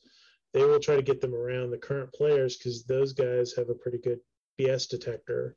[0.52, 3.74] they will try to get them around the current players because those guys have a
[3.74, 4.20] pretty good
[4.58, 5.56] bs detector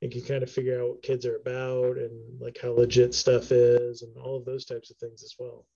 [0.00, 3.50] and can kind of figure out what kids are about and like how legit stuff
[3.50, 5.66] is and all of those types of things as well.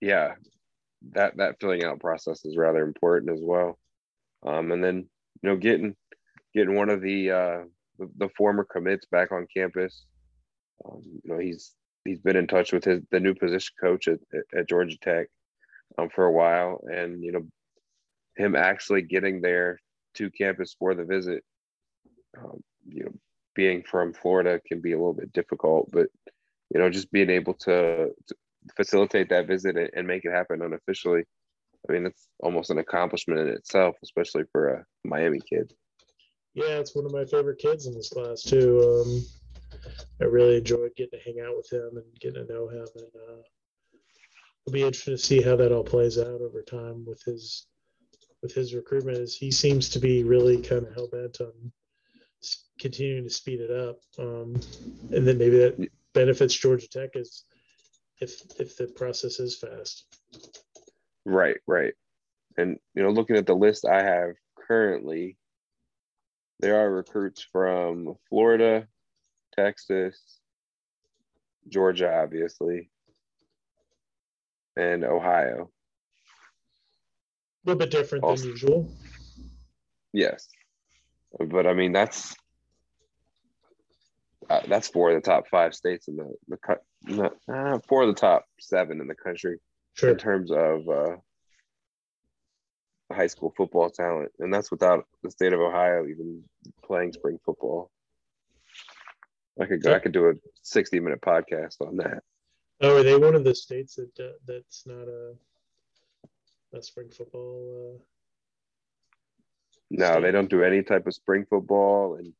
[0.00, 0.34] Yeah,
[1.12, 3.78] that that filling out process is rather important as well.
[4.44, 5.08] Um, and then
[5.42, 5.94] you know getting
[6.54, 7.60] getting one of the uh,
[7.98, 10.04] the, the former commits back on campus.
[10.84, 11.72] Um, you know he's
[12.04, 14.18] he's been in touch with his the new position coach at,
[14.56, 15.28] at, Georgia Tech
[15.98, 17.46] um, for a while, and you know
[18.36, 19.80] him actually getting there
[20.14, 21.42] to campus for the visit
[22.38, 23.12] um, you know,
[23.54, 26.08] being from Florida can be a little bit difficult, but
[26.72, 28.34] you know, just being able to, to
[28.76, 31.22] facilitate that visit and, and, make it happen unofficially,
[31.88, 35.72] I mean, it's almost an accomplishment in itself, especially for a Miami kid.
[36.54, 39.04] Yeah, it's one of my favorite kids in this class too.
[39.04, 39.24] Um,
[40.20, 43.12] I really enjoyed getting to hang out with him and getting to know him, and
[43.14, 43.42] uh,
[44.66, 47.66] it'll be interesting to see how that all plays out over time with his
[48.42, 49.18] with his recruitment.
[49.18, 51.72] As he seems to be really kind of hell bent on
[52.78, 53.98] continuing to speed it up.
[54.18, 54.60] Um,
[55.12, 57.44] and then maybe that benefits Georgia Tech is
[58.20, 60.04] if if the process is fast.
[61.26, 61.92] Right, right.
[62.56, 65.36] And you know, looking at the list I have currently,
[66.60, 68.86] there are recruits from Florida,
[69.56, 70.38] Texas,
[71.68, 72.90] Georgia, obviously,
[74.76, 75.68] and Ohio.
[77.64, 78.88] A little bit different also, than usual.
[80.12, 80.46] Yes,
[81.40, 82.36] but I mean that's
[84.48, 88.08] uh, that's four of the top five states in the the, not, uh, four of
[88.08, 89.58] the top seven in the country
[89.96, 90.10] Sure.
[90.10, 91.16] in terms of uh,
[93.10, 96.42] high school football talent, and that's without the state of Ohio even
[96.84, 97.90] playing spring football.
[99.58, 102.22] I could go, I could do a sixty minute podcast on that.
[102.82, 105.32] Oh, are they one of the states that uh, that's not a
[106.74, 107.96] a spring football?
[107.96, 108.02] Uh...
[109.90, 112.34] No, they don't do any type of spring football, and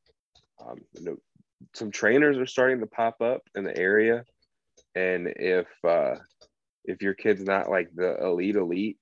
[0.61, 1.16] um, you know,
[1.75, 4.25] some trainers are starting to pop up in the area.
[4.95, 6.16] And if uh,
[6.87, 8.99] if your kid's not like the elite elite,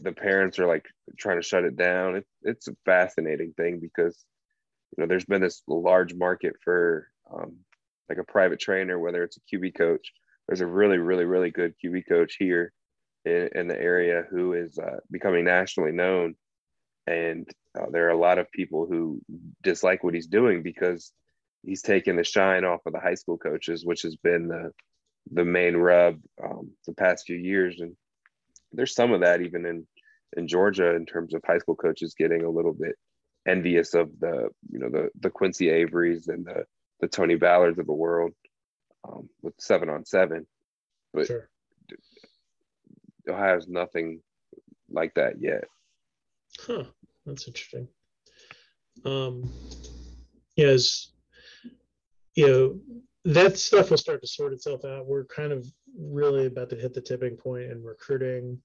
[0.00, 0.86] the parents are like
[1.18, 2.16] trying to shut it down.
[2.16, 4.24] It, it's a fascinating thing because
[4.96, 7.56] you know there's been this large market for um,
[8.08, 10.12] like a private trainer, whether it's a QB coach.
[10.46, 12.72] There's a really, really, really good QB coach here
[13.24, 16.36] in, in the area who is uh, becoming nationally known,
[17.06, 17.48] and
[17.78, 19.20] uh, there are a lot of people who
[19.62, 21.12] dislike what he's doing because
[21.64, 24.70] he's taking the shine off of the high school coaches, which has been the
[25.32, 27.80] the main rub um, the past few years.
[27.80, 27.94] And
[28.72, 29.86] there's some of that even in
[30.36, 32.96] in Georgia in terms of high school coaches getting a little bit
[33.46, 36.64] envious of the you know the the Quincy Averys and the
[37.00, 38.32] the Tony Ballards of the world
[39.06, 40.46] um, with seven on seven,
[41.12, 41.48] but Sure.
[43.28, 44.20] Ohio's nothing
[44.90, 45.64] like that yet.
[46.60, 46.84] Huh.
[47.26, 47.88] That's interesting.
[49.04, 49.50] Um,
[50.56, 51.10] yes,
[52.34, 52.80] you know,
[53.24, 55.06] that stuff will start to sort itself out.
[55.06, 55.66] We're kind of
[55.98, 58.60] really about to hit the tipping point in recruiting.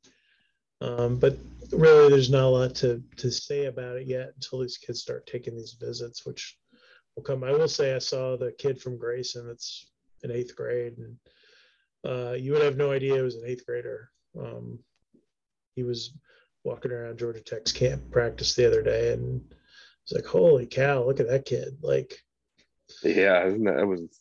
[0.81, 1.37] Um, but
[1.71, 5.27] really, there's not a lot to, to say about it yet until these kids start
[5.27, 6.57] taking these visits, which
[7.15, 7.43] will come.
[7.43, 9.87] I will say, I saw the kid from Grayson that's
[10.23, 11.17] in eighth grade, and
[12.05, 14.09] uh, you would have no idea it was an eighth grader.
[14.39, 14.79] Um,
[15.75, 16.13] he was
[16.63, 19.41] walking around Georgia Tech's camp practice the other day, and
[20.03, 21.77] it's like, holy cow, look at that kid!
[21.81, 22.21] Like,
[23.03, 24.19] Yeah, that, that was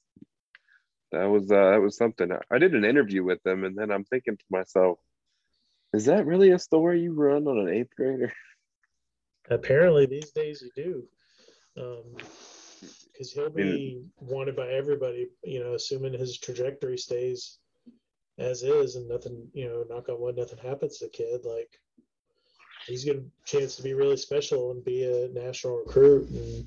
[1.12, 2.30] that was uh, that was something.
[2.50, 4.98] I did an interview with them, and then I'm thinking to myself,
[5.92, 8.32] is that really a story you run on an eighth grader?
[9.50, 11.04] apparently these days you do,
[13.12, 15.28] because he'll be wanted by everybody.
[15.42, 17.58] You know, assuming his trajectory stays
[18.38, 21.44] as is, and nothing, you know, knock on wood, nothing happens to the kid.
[21.44, 21.80] Like,
[22.86, 26.28] he's got a chance to be really special and be a national recruit.
[26.30, 26.66] And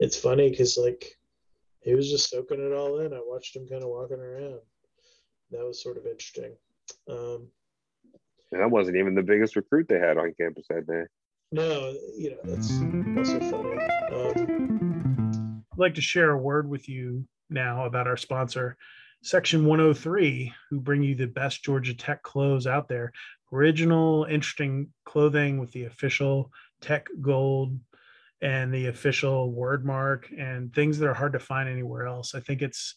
[0.00, 1.16] it's funny because like
[1.82, 3.12] he was just soaking it all in.
[3.12, 4.60] I watched him kind of walking around.
[5.50, 6.54] That was sort of interesting.
[7.08, 7.48] Um,
[8.52, 11.04] And that wasn't even the biggest recruit they had on campus that day.
[11.52, 12.70] no, you know, that's
[13.18, 13.78] also funny.
[14.12, 18.76] Um, I'd like to share a word with you now about our sponsor,
[19.22, 23.12] Section 103, who bring you the best Georgia Tech clothes out there.
[23.52, 27.78] Original, interesting clothing with the official Tech Gold
[28.42, 32.34] and the official word mark and things that are hard to find anywhere else.
[32.34, 32.96] I think it's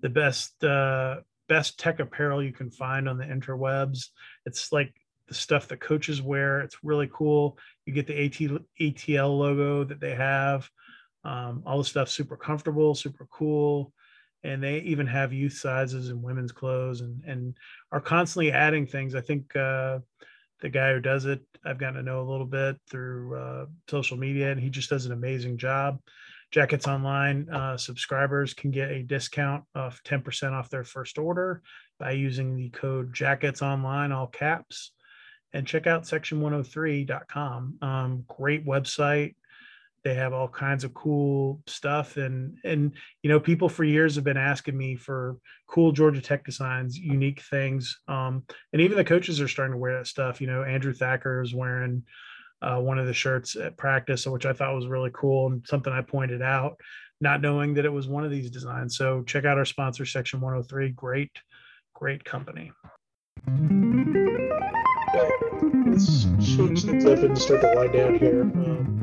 [0.00, 4.08] the best uh, best tech apparel you can find on the interwebs.
[4.44, 4.92] It's like
[5.28, 6.60] the stuff that coaches wear.
[6.60, 7.56] It's really cool.
[7.86, 10.68] You get the AT, ATL logo that they have.
[11.24, 13.92] Um, all the stuff super comfortable, super cool.
[14.42, 17.56] And they even have youth sizes and women's clothes and, and
[17.92, 19.14] are constantly adding things.
[19.14, 20.00] I think uh,
[20.62, 24.16] the guy who does it, I've gotten to know a little bit through uh, social
[24.16, 25.98] media, and he just does an amazing job.
[26.52, 31.62] Jackets Online uh, subscribers can get a discount of 10% off their first order
[31.98, 34.92] by using the code Jackets Online, all caps.
[35.52, 37.78] And check out section103.com.
[37.82, 39.34] Um, great website.
[40.04, 42.16] They have all kinds of cool stuff.
[42.16, 45.36] And, and, you know, people for years have been asking me for
[45.68, 48.00] cool Georgia Tech designs, unique things.
[48.08, 50.40] Um, and even the coaches are starting to wear that stuff.
[50.40, 52.02] You know, Andrew Thacker is wearing
[52.62, 55.92] uh, one of the shirts at practice, which I thought was really cool and something
[55.92, 56.76] I pointed out,
[57.20, 58.96] not knowing that it was one of these designs.
[58.96, 60.90] So check out our sponsor, Section 103.
[60.90, 61.30] Great,
[61.94, 62.72] great company.
[65.86, 68.42] Let's change things up and start to wind down here.
[68.42, 69.01] Um,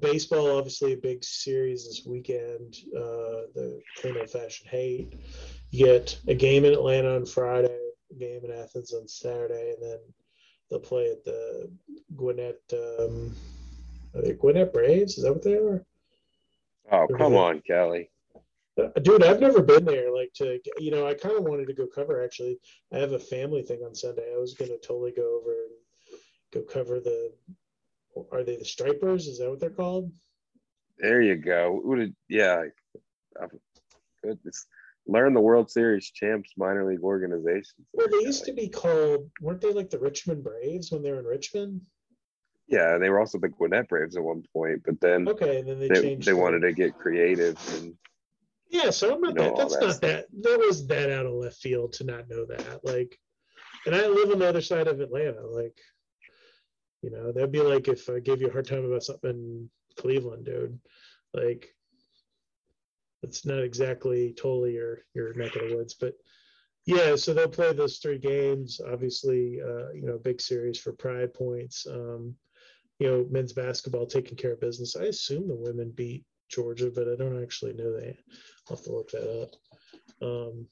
[0.00, 2.76] baseball, obviously, a big series this weekend.
[2.96, 5.14] Uh, the clean old fashioned hate.
[5.70, 7.78] You get a game in Atlanta on Friday,
[8.10, 9.98] a game in Athens on Saturday, and then
[10.70, 11.70] they'll play at the
[12.16, 12.60] Gwinnett.
[12.72, 13.34] Um,
[14.14, 15.18] are they Gwinnett Braves?
[15.18, 15.84] Is that what they are?
[16.92, 18.10] Oh, come on, Kelly.
[18.78, 20.14] Uh, Dude, I've never been there.
[20.14, 22.22] Like to, you know, I kind of wanted to go cover.
[22.22, 22.58] Actually,
[22.92, 24.32] I have a family thing on Sunday.
[24.34, 26.18] I was gonna totally go over and
[26.52, 27.32] go cover the.
[28.32, 29.26] Are they the Stripers?
[29.26, 30.12] Is that what they're called?
[30.98, 31.80] There you go.
[31.84, 32.62] Would yeah.
[35.06, 37.86] Learn the World Series champs minor league organizations.
[37.92, 39.30] Well, they used to be called.
[39.40, 41.82] Weren't they like the Richmond Braves when they were in Richmond?
[42.68, 45.78] Yeah, they were also the Gwinnett Braves at one point, but then Okay, and then
[45.78, 46.26] they, they, changed.
[46.26, 47.94] they wanted to get creative and
[48.70, 49.54] Yeah, so I'm not that.
[49.56, 50.00] That's that not stuff.
[50.10, 50.26] that.
[50.40, 52.80] That was that out of left field to not know that.
[52.82, 53.18] Like,
[53.84, 55.46] and I live on the other side of Atlanta.
[55.46, 55.76] Like,
[57.04, 59.70] you know, that'd be like if I gave you a hard time about something in
[59.96, 60.80] Cleveland, dude.
[61.34, 61.68] Like,
[63.22, 66.14] it's not exactly totally your your neck of the woods, but
[66.86, 67.14] yeah.
[67.16, 68.80] So they'll play those three games.
[68.90, 71.86] Obviously, uh, you know, big series for pride points.
[71.86, 72.34] Um,
[72.98, 74.96] you know, men's basketball taking care of business.
[74.96, 78.16] I assume the women beat Georgia, but I don't actually know that.
[78.70, 79.50] I'll have to look that up.
[80.22, 80.66] Um,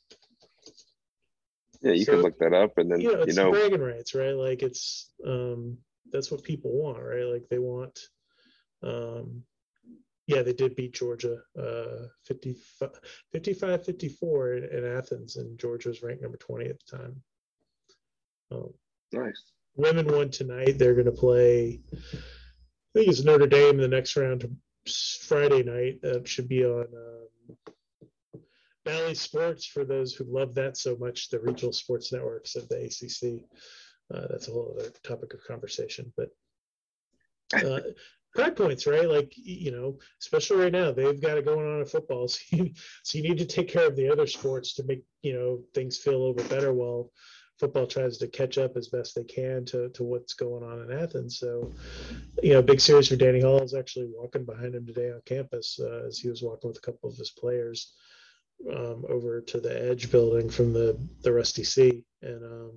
[1.83, 3.83] yeah, you so, can look that up, and then you know, it's you know, bragging
[3.83, 4.37] rights, right?
[4.37, 5.79] Like it's um,
[6.13, 7.25] that's what people want, right?
[7.25, 7.99] Like they want.
[8.83, 9.43] Um,
[10.27, 12.91] yeah, they did beat Georgia uh, 55,
[13.33, 17.23] 55 54 in, in Athens, and Georgia was ranked number 20 at the time.
[18.53, 18.73] Um,
[19.13, 19.53] nice.
[19.75, 20.79] Women won tonight.
[20.79, 22.07] They're going to play, I
[22.95, 24.57] think it's Notre Dame in the next round
[25.23, 26.03] Friday night.
[26.03, 27.59] That should be on um,
[28.85, 32.85] Bally Sports for those who love that so much, the regional sports networks of the
[32.85, 33.45] ACC.
[34.13, 36.13] Uh, that's a whole other topic of conversation.
[36.17, 36.29] But
[37.55, 37.81] uh,
[38.35, 39.09] pride points, right?
[39.09, 42.29] Like, you know, especially right now, they've got it going on in football.
[42.29, 42.71] So you,
[43.03, 45.99] so you need to take care of the other sports to make, you know, things
[45.99, 47.11] feel a little bit better while
[47.59, 50.99] football tries to catch up as best they can to, to what's going on in
[50.99, 51.39] Athens.
[51.39, 51.71] So,
[52.43, 55.79] you know, big series for Danny Hall is actually walking behind him today on campus
[55.81, 57.95] uh, as he was walking with a couple of his players
[58.71, 62.73] um, over to the Edge building from the the Rusty C, and um,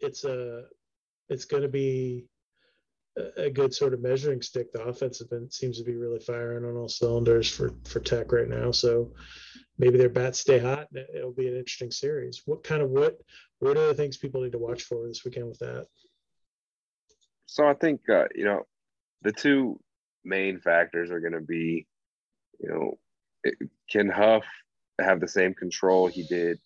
[0.00, 0.64] it's a
[1.28, 2.26] it's going to be
[3.36, 4.72] a good sort of measuring stick.
[4.72, 8.32] The offense has been seems to be really firing on all cylinders for for Tech
[8.32, 8.70] right now.
[8.70, 9.12] So
[9.78, 10.86] maybe their bats stay hot.
[11.14, 12.42] It'll be an interesting series.
[12.46, 13.18] What kind of what
[13.58, 15.86] what are the things people need to watch for this weekend with that?
[17.46, 18.62] So I think uh, you know
[19.22, 19.80] the two
[20.24, 21.86] main factors are going to be,
[22.60, 22.98] you know,
[23.90, 24.44] can Huff
[25.00, 26.58] have the same control he did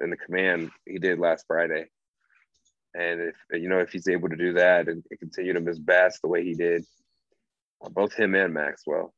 [0.00, 1.86] in the command he did last Friday,
[2.94, 5.78] and if you know if he's able to do that and, and continue to miss
[5.78, 6.84] bats the way he did,
[7.84, 9.14] uh, both him and Maxwell,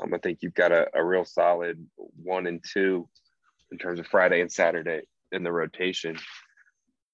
[0.00, 1.86] um, I think you've got a, a real solid
[2.22, 3.08] one and two
[3.70, 5.02] in terms of Friday and Saturday
[5.32, 6.16] in the rotation.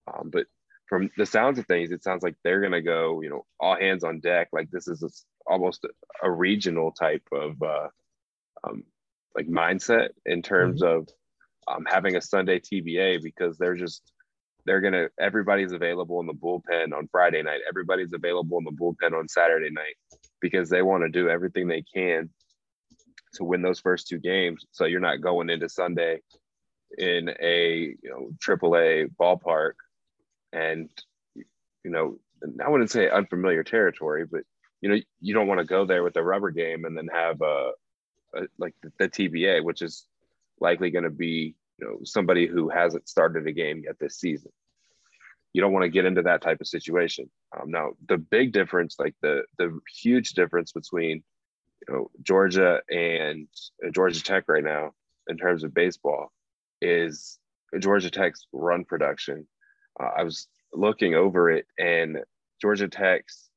[0.06, 0.46] Um, but
[0.86, 3.76] from the sounds of things, it sounds like they're going to go, you know, all
[3.76, 4.48] hands on deck.
[4.52, 5.08] Like this is a,
[5.50, 7.88] almost a, a, regional type of uh,
[8.62, 8.84] um,
[9.34, 10.98] like mindset in terms mm-hmm.
[10.98, 11.08] of
[11.66, 14.12] um, having a Sunday TBA because they're just
[14.66, 17.60] they're gonna everybody's available in the bullpen on Friday night.
[17.68, 19.96] Everybody's available in the bullpen on Saturday night
[20.40, 22.30] because they want to do everything they can
[23.34, 24.64] to win those first two games.
[24.72, 26.20] So you're not going into Sunday
[26.96, 29.74] in a you know AAA ballpark,
[30.52, 30.88] and
[31.34, 32.18] you know
[32.64, 34.42] I wouldn't say unfamiliar territory, but
[34.80, 37.40] you know you don't want to go there with a rubber game and then have
[37.42, 37.72] a,
[38.34, 40.06] a like the, the TBA, which is
[40.60, 44.52] likely going to be you know somebody who hasn't started a game yet this season.
[45.52, 47.30] You don't want to get into that type of situation.
[47.56, 51.22] Um, now, the big difference, like the the huge difference between
[51.86, 53.48] you know Georgia and
[53.84, 54.92] uh, Georgia Tech right now
[55.28, 56.32] in terms of baseball
[56.80, 57.38] is
[57.78, 59.46] Georgia Tech's run production.
[60.00, 62.18] Uh, I was looking over it, and
[62.60, 63.48] Georgia Tech's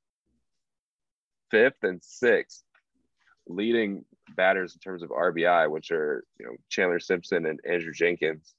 [1.50, 2.64] fifth and sixth
[3.48, 4.06] leading
[4.36, 8.54] batters in terms of RBI, which are you know Chandler Simpson and Andrew Jenkins,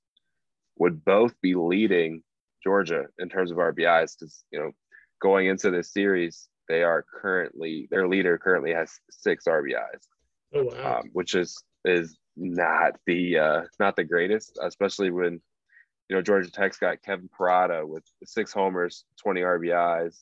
[0.78, 2.22] would both be leading
[2.62, 4.72] Georgia in terms of RBIs because you know
[5.20, 10.06] going into this series they are currently their leader currently has six RBIs,
[10.54, 10.98] oh, wow.
[10.98, 15.40] um, which is is not the uh, not the greatest, especially when
[16.08, 20.18] you know Georgia Tech's got Kevin Parada with six homers, twenty RBIs,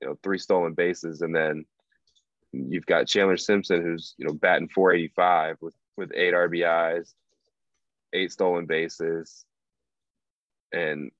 [0.00, 1.64] you know three stolen bases, and then
[2.54, 7.12] you've got Chandler Simpson who's you know batting 485 with with eight RBIs,
[8.12, 9.44] eight stolen bases,
[10.72, 11.10] and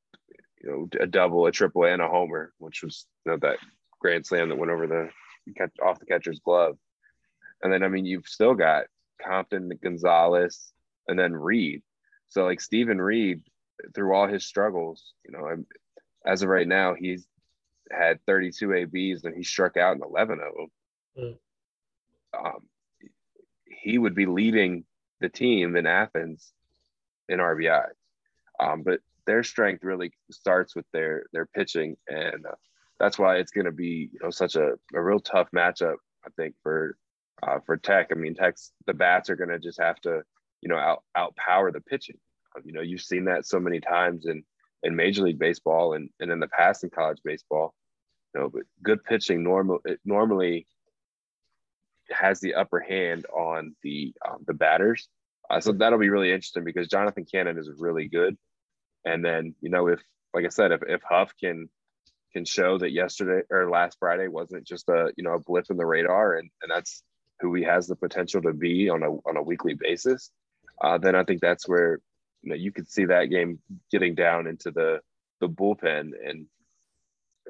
[0.62, 3.58] you know a double, a triple, and a homer, which was you know that
[4.00, 5.10] grand slam that went over the
[5.56, 6.76] catch off the catcher's glove.
[7.62, 8.84] And then I mean you've still got
[9.22, 10.72] Compton, Gonzalez,
[11.08, 11.82] and then Reed.
[12.28, 13.42] So like Stephen Reed,
[13.94, 15.66] through all his struggles, you know, I'm,
[16.26, 17.26] as of right now, he's
[17.90, 20.68] had 32 ABs and he struck out in 11 of them.
[21.18, 21.36] Mm.
[22.38, 22.68] Um,
[23.66, 24.84] he would be leading
[25.20, 26.52] the team in Athens
[27.28, 27.86] in RBI.
[28.60, 32.54] Um, but their strength really starts with their their pitching, and uh,
[33.00, 35.96] that's why it's going to be you know such a, a real tough matchup.
[36.24, 36.96] I think for
[37.42, 38.08] uh, for Tech.
[38.10, 40.22] I mean, Tech's the bats are going to just have to
[40.60, 42.18] you know out outpower the pitching.
[42.56, 44.44] Um, you know, you've seen that so many times in
[44.82, 47.74] in Major League Baseball and and in the past in college baseball.
[48.34, 50.66] You know, but good pitching normal it normally
[52.10, 55.08] has the upper hand on the um, the batters
[55.50, 58.36] Uh, so that'll be really interesting because Jonathan Cannon is really good.
[59.04, 60.00] And then, you know, if
[60.34, 61.68] like I said, if, if Huff can
[62.32, 65.76] can show that yesterday or last Friday wasn't just a you know a blip in
[65.76, 67.02] the radar and, and that's
[67.40, 70.30] who he has the potential to be on a on a weekly basis,
[70.82, 72.00] uh, then I think that's where
[72.42, 75.00] you know you could see that game getting down into the
[75.40, 76.46] the bullpen and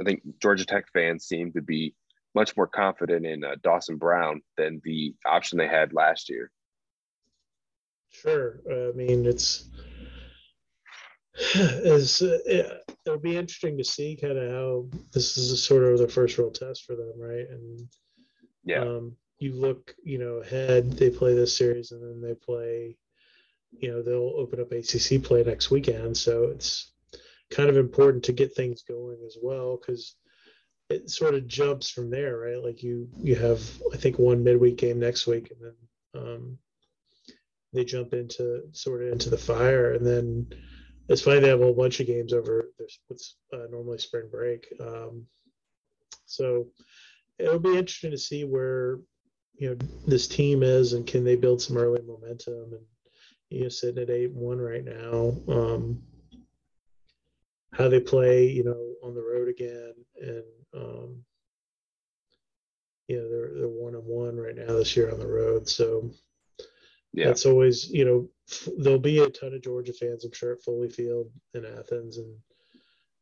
[0.01, 1.95] I think Georgia Tech fans seem to be
[2.35, 6.51] much more confident in uh, Dawson Brown than the option they had last year.
[8.11, 9.68] Sure, I mean it's
[11.55, 16.09] is uh, it'll be interesting to see kind of how this is sort of the
[16.09, 17.47] first real test for them, right?
[17.51, 17.89] And
[18.64, 20.93] yeah, um, you look, you know, ahead.
[20.93, 22.97] They play this series, and then they play.
[23.72, 26.93] You know, they'll open up ACC play next weekend, so it's
[27.51, 30.14] kind of important to get things going as well because
[30.91, 32.62] it sort of jumps from there, right?
[32.62, 33.61] Like you you have
[33.93, 36.59] I think one midweek game next week, and then um,
[37.72, 40.47] they jump into sort of into the fire, and then
[41.09, 44.28] it's funny they have a whole bunch of games over there's what's uh, normally spring
[44.30, 44.66] break.
[44.80, 45.26] Um,
[46.26, 46.68] so
[47.39, 48.99] it'll be interesting to see where
[49.57, 49.76] you know
[50.07, 52.85] this team is and can they build some early momentum and
[53.51, 55.35] you know sitting at eight one right now.
[55.49, 56.03] Um,
[57.72, 60.45] how they play, you know, on the road again, and
[60.75, 61.25] um,
[63.09, 65.68] you know they're they're one on one right now this year on the road.
[65.68, 66.11] So
[67.12, 67.27] yeah.
[67.27, 68.29] that's always you know
[68.79, 72.35] there'll be a ton of Georgia fans, I'm sure, at Foley Field in Athens, and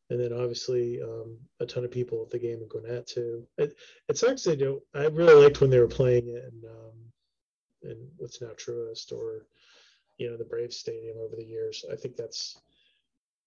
[0.09, 3.47] and then obviously um, a ton of people at the game in Gwinnett too.
[3.57, 3.75] It,
[4.09, 4.81] it sucks they don't.
[4.93, 9.45] I really liked when they were playing it in um, in what's now Truist or
[10.17, 11.83] you know the Braves Stadium over the years.
[11.91, 12.57] I think that's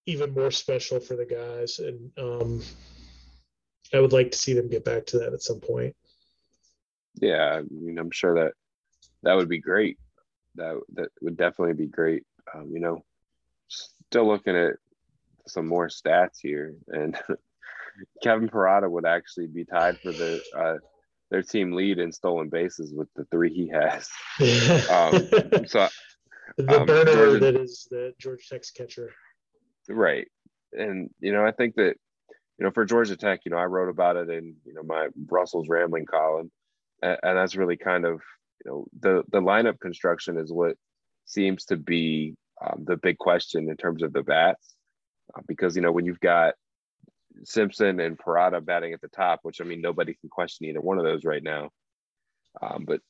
[0.07, 2.63] even more special for the guys, and um,
[3.95, 5.95] I would like to see them get back to that at some point.
[7.21, 8.53] Yeah, I mean, I'm sure that
[9.23, 9.99] that would be great
[10.57, 12.25] that that would definitely be great.
[12.55, 13.05] Um, you know,
[13.69, 14.75] still looking at
[15.47, 17.17] some more stats here, and
[18.23, 20.77] Kevin Parada would actually be tied for the uh,
[21.31, 24.09] their team lead in stolen bases with the three he has.
[24.91, 25.89] um, so
[26.57, 29.13] the um, burner Georgia, that is the Georgia Tech's catcher,
[29.89, 30.29] right?
[30.73, 31.97] And you know, I think that
[32.59, 35.09] you know for Georgia Tech, you know, I wrote about it in you know my
[35.29, 36.51] Russell's rambling column,
[37.03, 38.21] and, and that's really kind of
[38.65, 40.77] you know the the lineup construction is what
[41.27, 42.35] seems to be
[42.65, 44.75] um, the big question in terms of the bats
[45.35, 46.55] uh, because you know when you've got
[47.45, 50.99] Simpson and Parada batting at the top, which I mean nobody can question either one
[50.99, 51.71] of those right now.
[52.63, 53.01] Um, but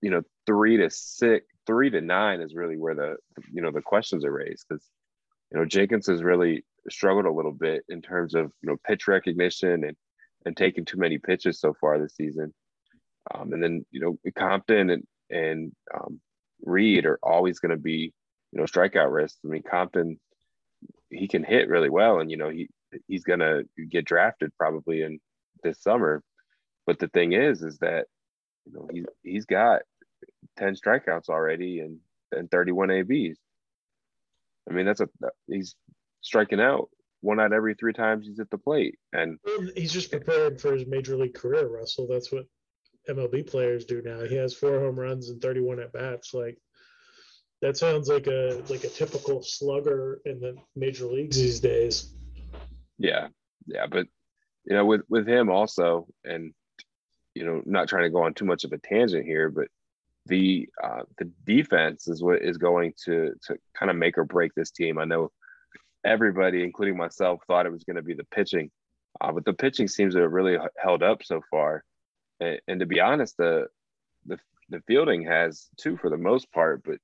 [0.00, 3.16] you know three to six, three to nine is really where the
[3.52, 4.84] you know the questions are raised because
[5.52, 9.08] you know Jenkins is really struggled a little bit in terms of you know pitch
[9.08, 9.96] recognition and
[10.44, 12.54] and taking too many pitches so far this season.
[13.34, 16.20] Um, and then you know Compton and and um,
[16.62, 18.12] Reed are always going to be
[18.52, 19.38] you know strikeout risks.
[19.44, 20.18] I mean Compton,
[21.10, 22.68] he can hit really well, and you know he
[23.08, 25.18] he's going to get drafted probably in
[25.62, 26.22] this summer.
[26.86, 28.06] But the thing is, is that
[28.64, 29.82] you know he's he's got
[30.56, 31.98] ten strikeouts already and
[32.32, 33.38] and 31 ABs.
[34.68, 35.08] I mean that's a
[35.48, 35.74] he's
[36.26, 36.88] striking out
[37.20, 39.38] one out every three times he's at the plate, and
[39.74, 42.06] he's just preparing for his major league career, Russell.
[42.06, 42.44] That's what
[43.08, 44.20] MLB players do now.
[44.24, 46.34] He has four home runs and 31 at bats.
[46.34, 46.58] Like
[47.62, 52.12] that sounds like a like a typical slugger in the major leagues these days.
[52.98, 53.28] Yeah,
[53.66, 54.06] yeah, but
[54.64, 56.52] you know, with with him also, and
[57.34, 59.68] you know, not trying to go on too much of a tangent here, but
[60.26, 64.54] the uh, the defense is what is going to to kind of make or break
[64.54, 64.98] this team.
[64.98, 65.30] I know
[66.06, 68.70] everybody, including myself, thought it was going to be the pitching,
[69.20, 71.84] uh, but the pitching seems to have really held up so far.
[72.40, 73.66] And, and to be honest, the,
[74.26, 74.38] the
[74.68, 76.98] the fielding has too for the most part, but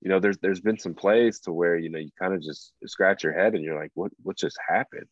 [0.00, 2.72] you know, there's there's been some plays to where you know you kind of just
[2.86, 5.08] scratch your head and you're like, what what just happened?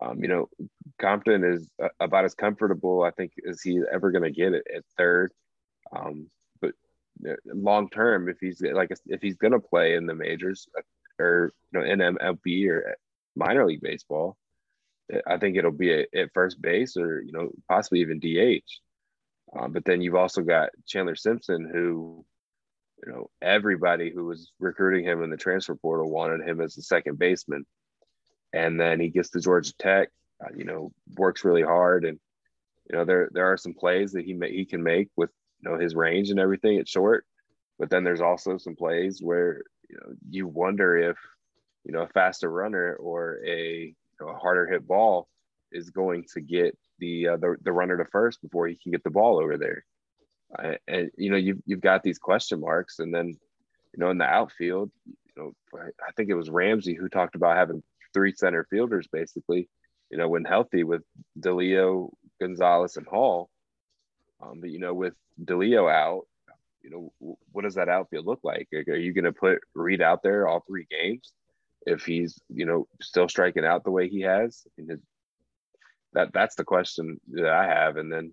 [0.00, 0.48] Um, you know,
[0.98, 1.68] Compton is
[2.00, 5.32] about as comfortable I think as he's ever going to get it at third.
[5.94, 6.72] Um, but
[7.28, 10.82] uh, long term, if he's like if he's going to play in the majors uh,
[11.18, 12.96] or you know in MLB or
[13.34, 14.36] minor league baseball,
[15.26, 18.64] I think it'll be at first base or you know possibly even DH.
[19.54, 22.24] Um, but then you've also got Chandler Simpson, who,
[23.04, 26.82] you know, everybody who was recruiting him in the transfer portal wanted him as a
[26.82, 27.64] second baseman.
[28.52, 30.08] And then he gets to Georgia Tech,
[30.44, 32.04] uh, you know, works really hard.
[32.04, 32.18] And,
[32.90, 35.78] you know, there, there are some plays that he, he can make with, you know,
[35.78, 37.24] his range and everything at short.
[37.78, 41.16] But then there's also some plays where, you know, you wonder if,
[41.84, 45.28] you know, a faster runner or a, you know, a harder hit ball
[45.72, 49.04] is going to get the, uh, the the runner to first before he can get
[49.04, 49.84] the ball over there.
[50.86, 53.36] And you know you've you've got these question marks, and then
[53.96, 57.56] you know, in the outfield, you know, I think it was Ramsey who talked about
[57.56, 57.82] having
[58.12, 59.68] three center fielders basically,
[60.10, 61.02] you know, when healthy with
[61.38, 62.10] DeLeo,
[62.40, 63.48] Gonzalez, and Hall.
[64.42, 66.26] Um, but you know, with DeLeo out,
[66.86, 68.68] you know, what does that outfield look like?
[68.72, 71.32] Are you going to put Reed out there all three games
[71.84, 74.64] if he's, you know, still striking out the way he has?
[76.12, 77.96] that that's the question that I have.
[77.96, 78.32] And then,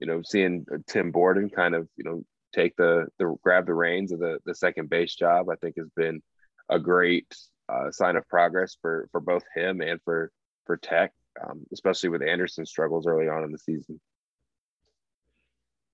[0.00, 2.22] you know, seeing Tim Borden kind of, you know,
[2.54, 5.90] take the the grab the reins of the the second base job, I think has
[5.94, 6.22] been
[6.70, 7.26] a great
[7.68, 10.32] uh, sign of progress for for both him and for
[10.64, 11.12] for Tech,
[11.46, 14.00] um, especially with Anderson's struggles early on in the season.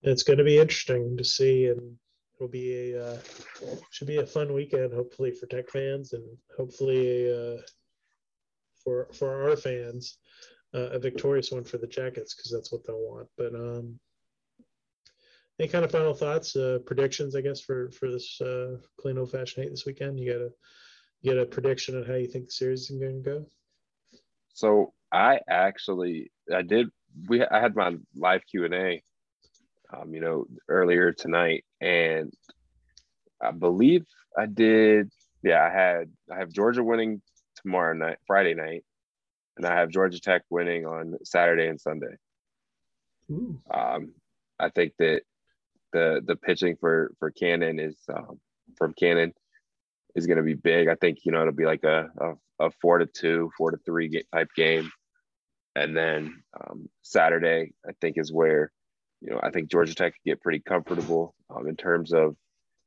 [0.03, 1.97] It's going to be interesting to see, and
[2.37, 3.19] it'll be a uh,
[3.91, 6.25] should be a fun weekend, hopefully for Tech fans, and
[6.57, 7.61] hopefully uh,
[8.83, 10.19] for for our fans,
[10.75, 13.29] uh, a victorious one for the Jackets because that's what they'll want.
[13.37, 13.99] But um,
[15.59, 19.33] any kind of final thoughts, uh, predictions, I guess, for for this uh, clean old
[19.33, 20.21] fashioned eight this weekend?
[20.21, 20.51] You got a
[21.23, 23.47] you got a prediction on how you think the series is going to go?
[24.55, 26.89] So I actually I did
[27.29, 29.03] we I had my live Q and A,
[29.95, 32.33] um, you know, earlier tonight, and
[33.41, 34.05] I believe
[34.37, 35.11] I did.
[35.43, 37.23] Yeah, I had I have Georgia winning
[37.63, 38.85] tomorrow night, Friday night,
[39.57, 42.17] and I have Georgia Tech winning on Saturday and Sunday.
[43.73, 44.15] Um,
[44.59, 45.23] I think that
[45.93, 48.41] the the pitching for for Cannon is um,
[48.77, 49.33] from Cannon
[50.15, 50.89] is going to be big.
[50.89, 53.79] I think you know it'll be like a a, a four to two, four to
[53.79, 54.91] three type game,
[55.77, 58.73] and then um, Saturday I think is where
[59.21, 62.37] you know I think Georgia Tech could get pretty comfortable um, in terms of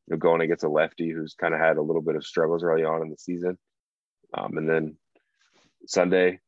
[0.08, 2.64] you know going against a lefty who's kind of had a little bit of struggles
[2.64, 3.58] early on in the season,
[4.38, 4.98] um, and then
[5.88, 6.40] Sunday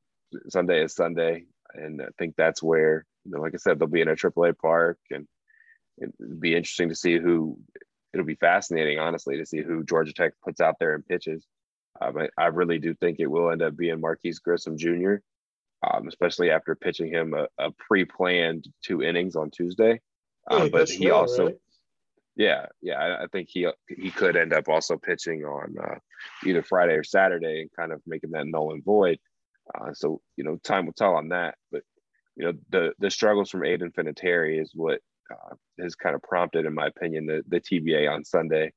[0.49, 4.01] Sunday is Sunday, and I think that's where you know like I said they'll be
[4.01, 5.27] in a AAA park and
[6.01, 7.57] it'd be interesting to see who
[8.13, 11.45] it'll be fascinating, honestly, to see who Georgia Tech puts out there and pitches.
[11.99, 15.15] Um, I, I, really do think it will end up being Marquis Grissom Jr.,
[15.83, 19.99] um, especially after pitching him a, a, pre-planned two innings on Tuesday.
[20.49, 21.55] Um, but he well, also, right?
[22.35, 25.95] yeah, yeah, I, I, think he he could end up also pitching on uh,
[26.45, 29.19] either Friday or Saturday and kind of making that null and void.
[29.73, 31.55] Uh, so you know, time will tell on that.
[31.71, 31.83] But
[32.35, 34.99] you know, the the struggles from Aeden Finateri is what
[35.31, 38.73] uh, has kind of prompted, in my opinion, the the TBA on Sunday.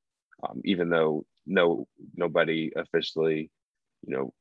[0.47, 3.51] Um, even though no nobody officially,
[4.07, 4.33] you know,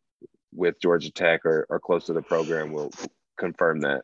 [0.56, 2.92] with Georgia Tech or, or close to the program will
[3.38, 4.02] confirm that.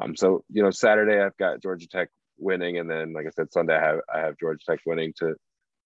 [0.00, 2.08] Um, so you know, Saturday I've got Georgia Tech
[2.38, 5.34] winning, and then like I said, Sunday I have I have Georgia Tech winning to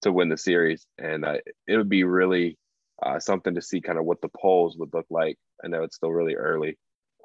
[0.03, 1.37] to win the series, and uh,
[1.67, 2.57] it would be really
[3.03, 5.37] uh, something to see kind of what the polls would look like.
[5.65, 6.79] I know it's still really early,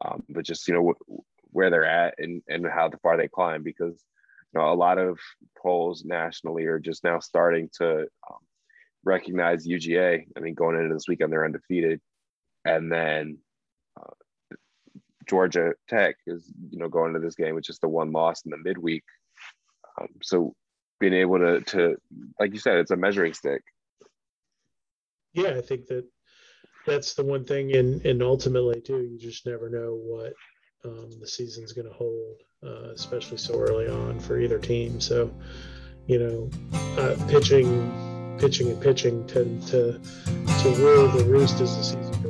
[0.04, 0.94] um, but just you know
[1.52, 4.04] where they're at and and how far they climb because
[4.56, 5.20] you know, a lot of
[5.62, 8.40] polls nationally are just now starting to um,
[9.04, 10.26] recognize UGA.
[10.36, 12.00] I mean, going into this weekend, they're undefeated,
[12.66, 13.38] and then
[14.00, 14.56] uh,
[15.30, 18.52] Georgia Tech is, you know, going to this game with just the one loss in
[18.52, 19.04] the midweek.
[20.00, 20.54] Um, so
[21.00, 21.96] being able to, to,
[22.40, 23.62] like you said, it's a measuring stick.
[25.34, 26.06] Yeah, I think that
[26.86, 30.34] that's the one thing, and and ultimately too, you just never know what
[30.86, 35.02] um, the season's going to hold, uh, especially so early on for either team.
[35.02, 35.34] So,
[36.08, 36.50] you know,
[36.98, 40.00] uh, pitching, pitching, and pitching tend to
[40.62, 42.25] to rule the roost as the season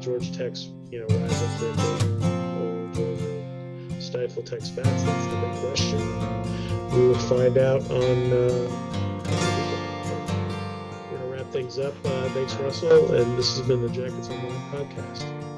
[0.00, 2.22] Georgia Tech's you know rise up to occasion,
[2.58, 4.70] or will stifle Tech's?
[4.70, 6.00] That's the big question.
[6.92, 8.32] We will find out on.
[8.32, 8.84] Uh,
[11.30, 11.94] wrap things up.
[12.04, 15.53] Uh, thanks, Russell, and this has been the Jackets Online podcast.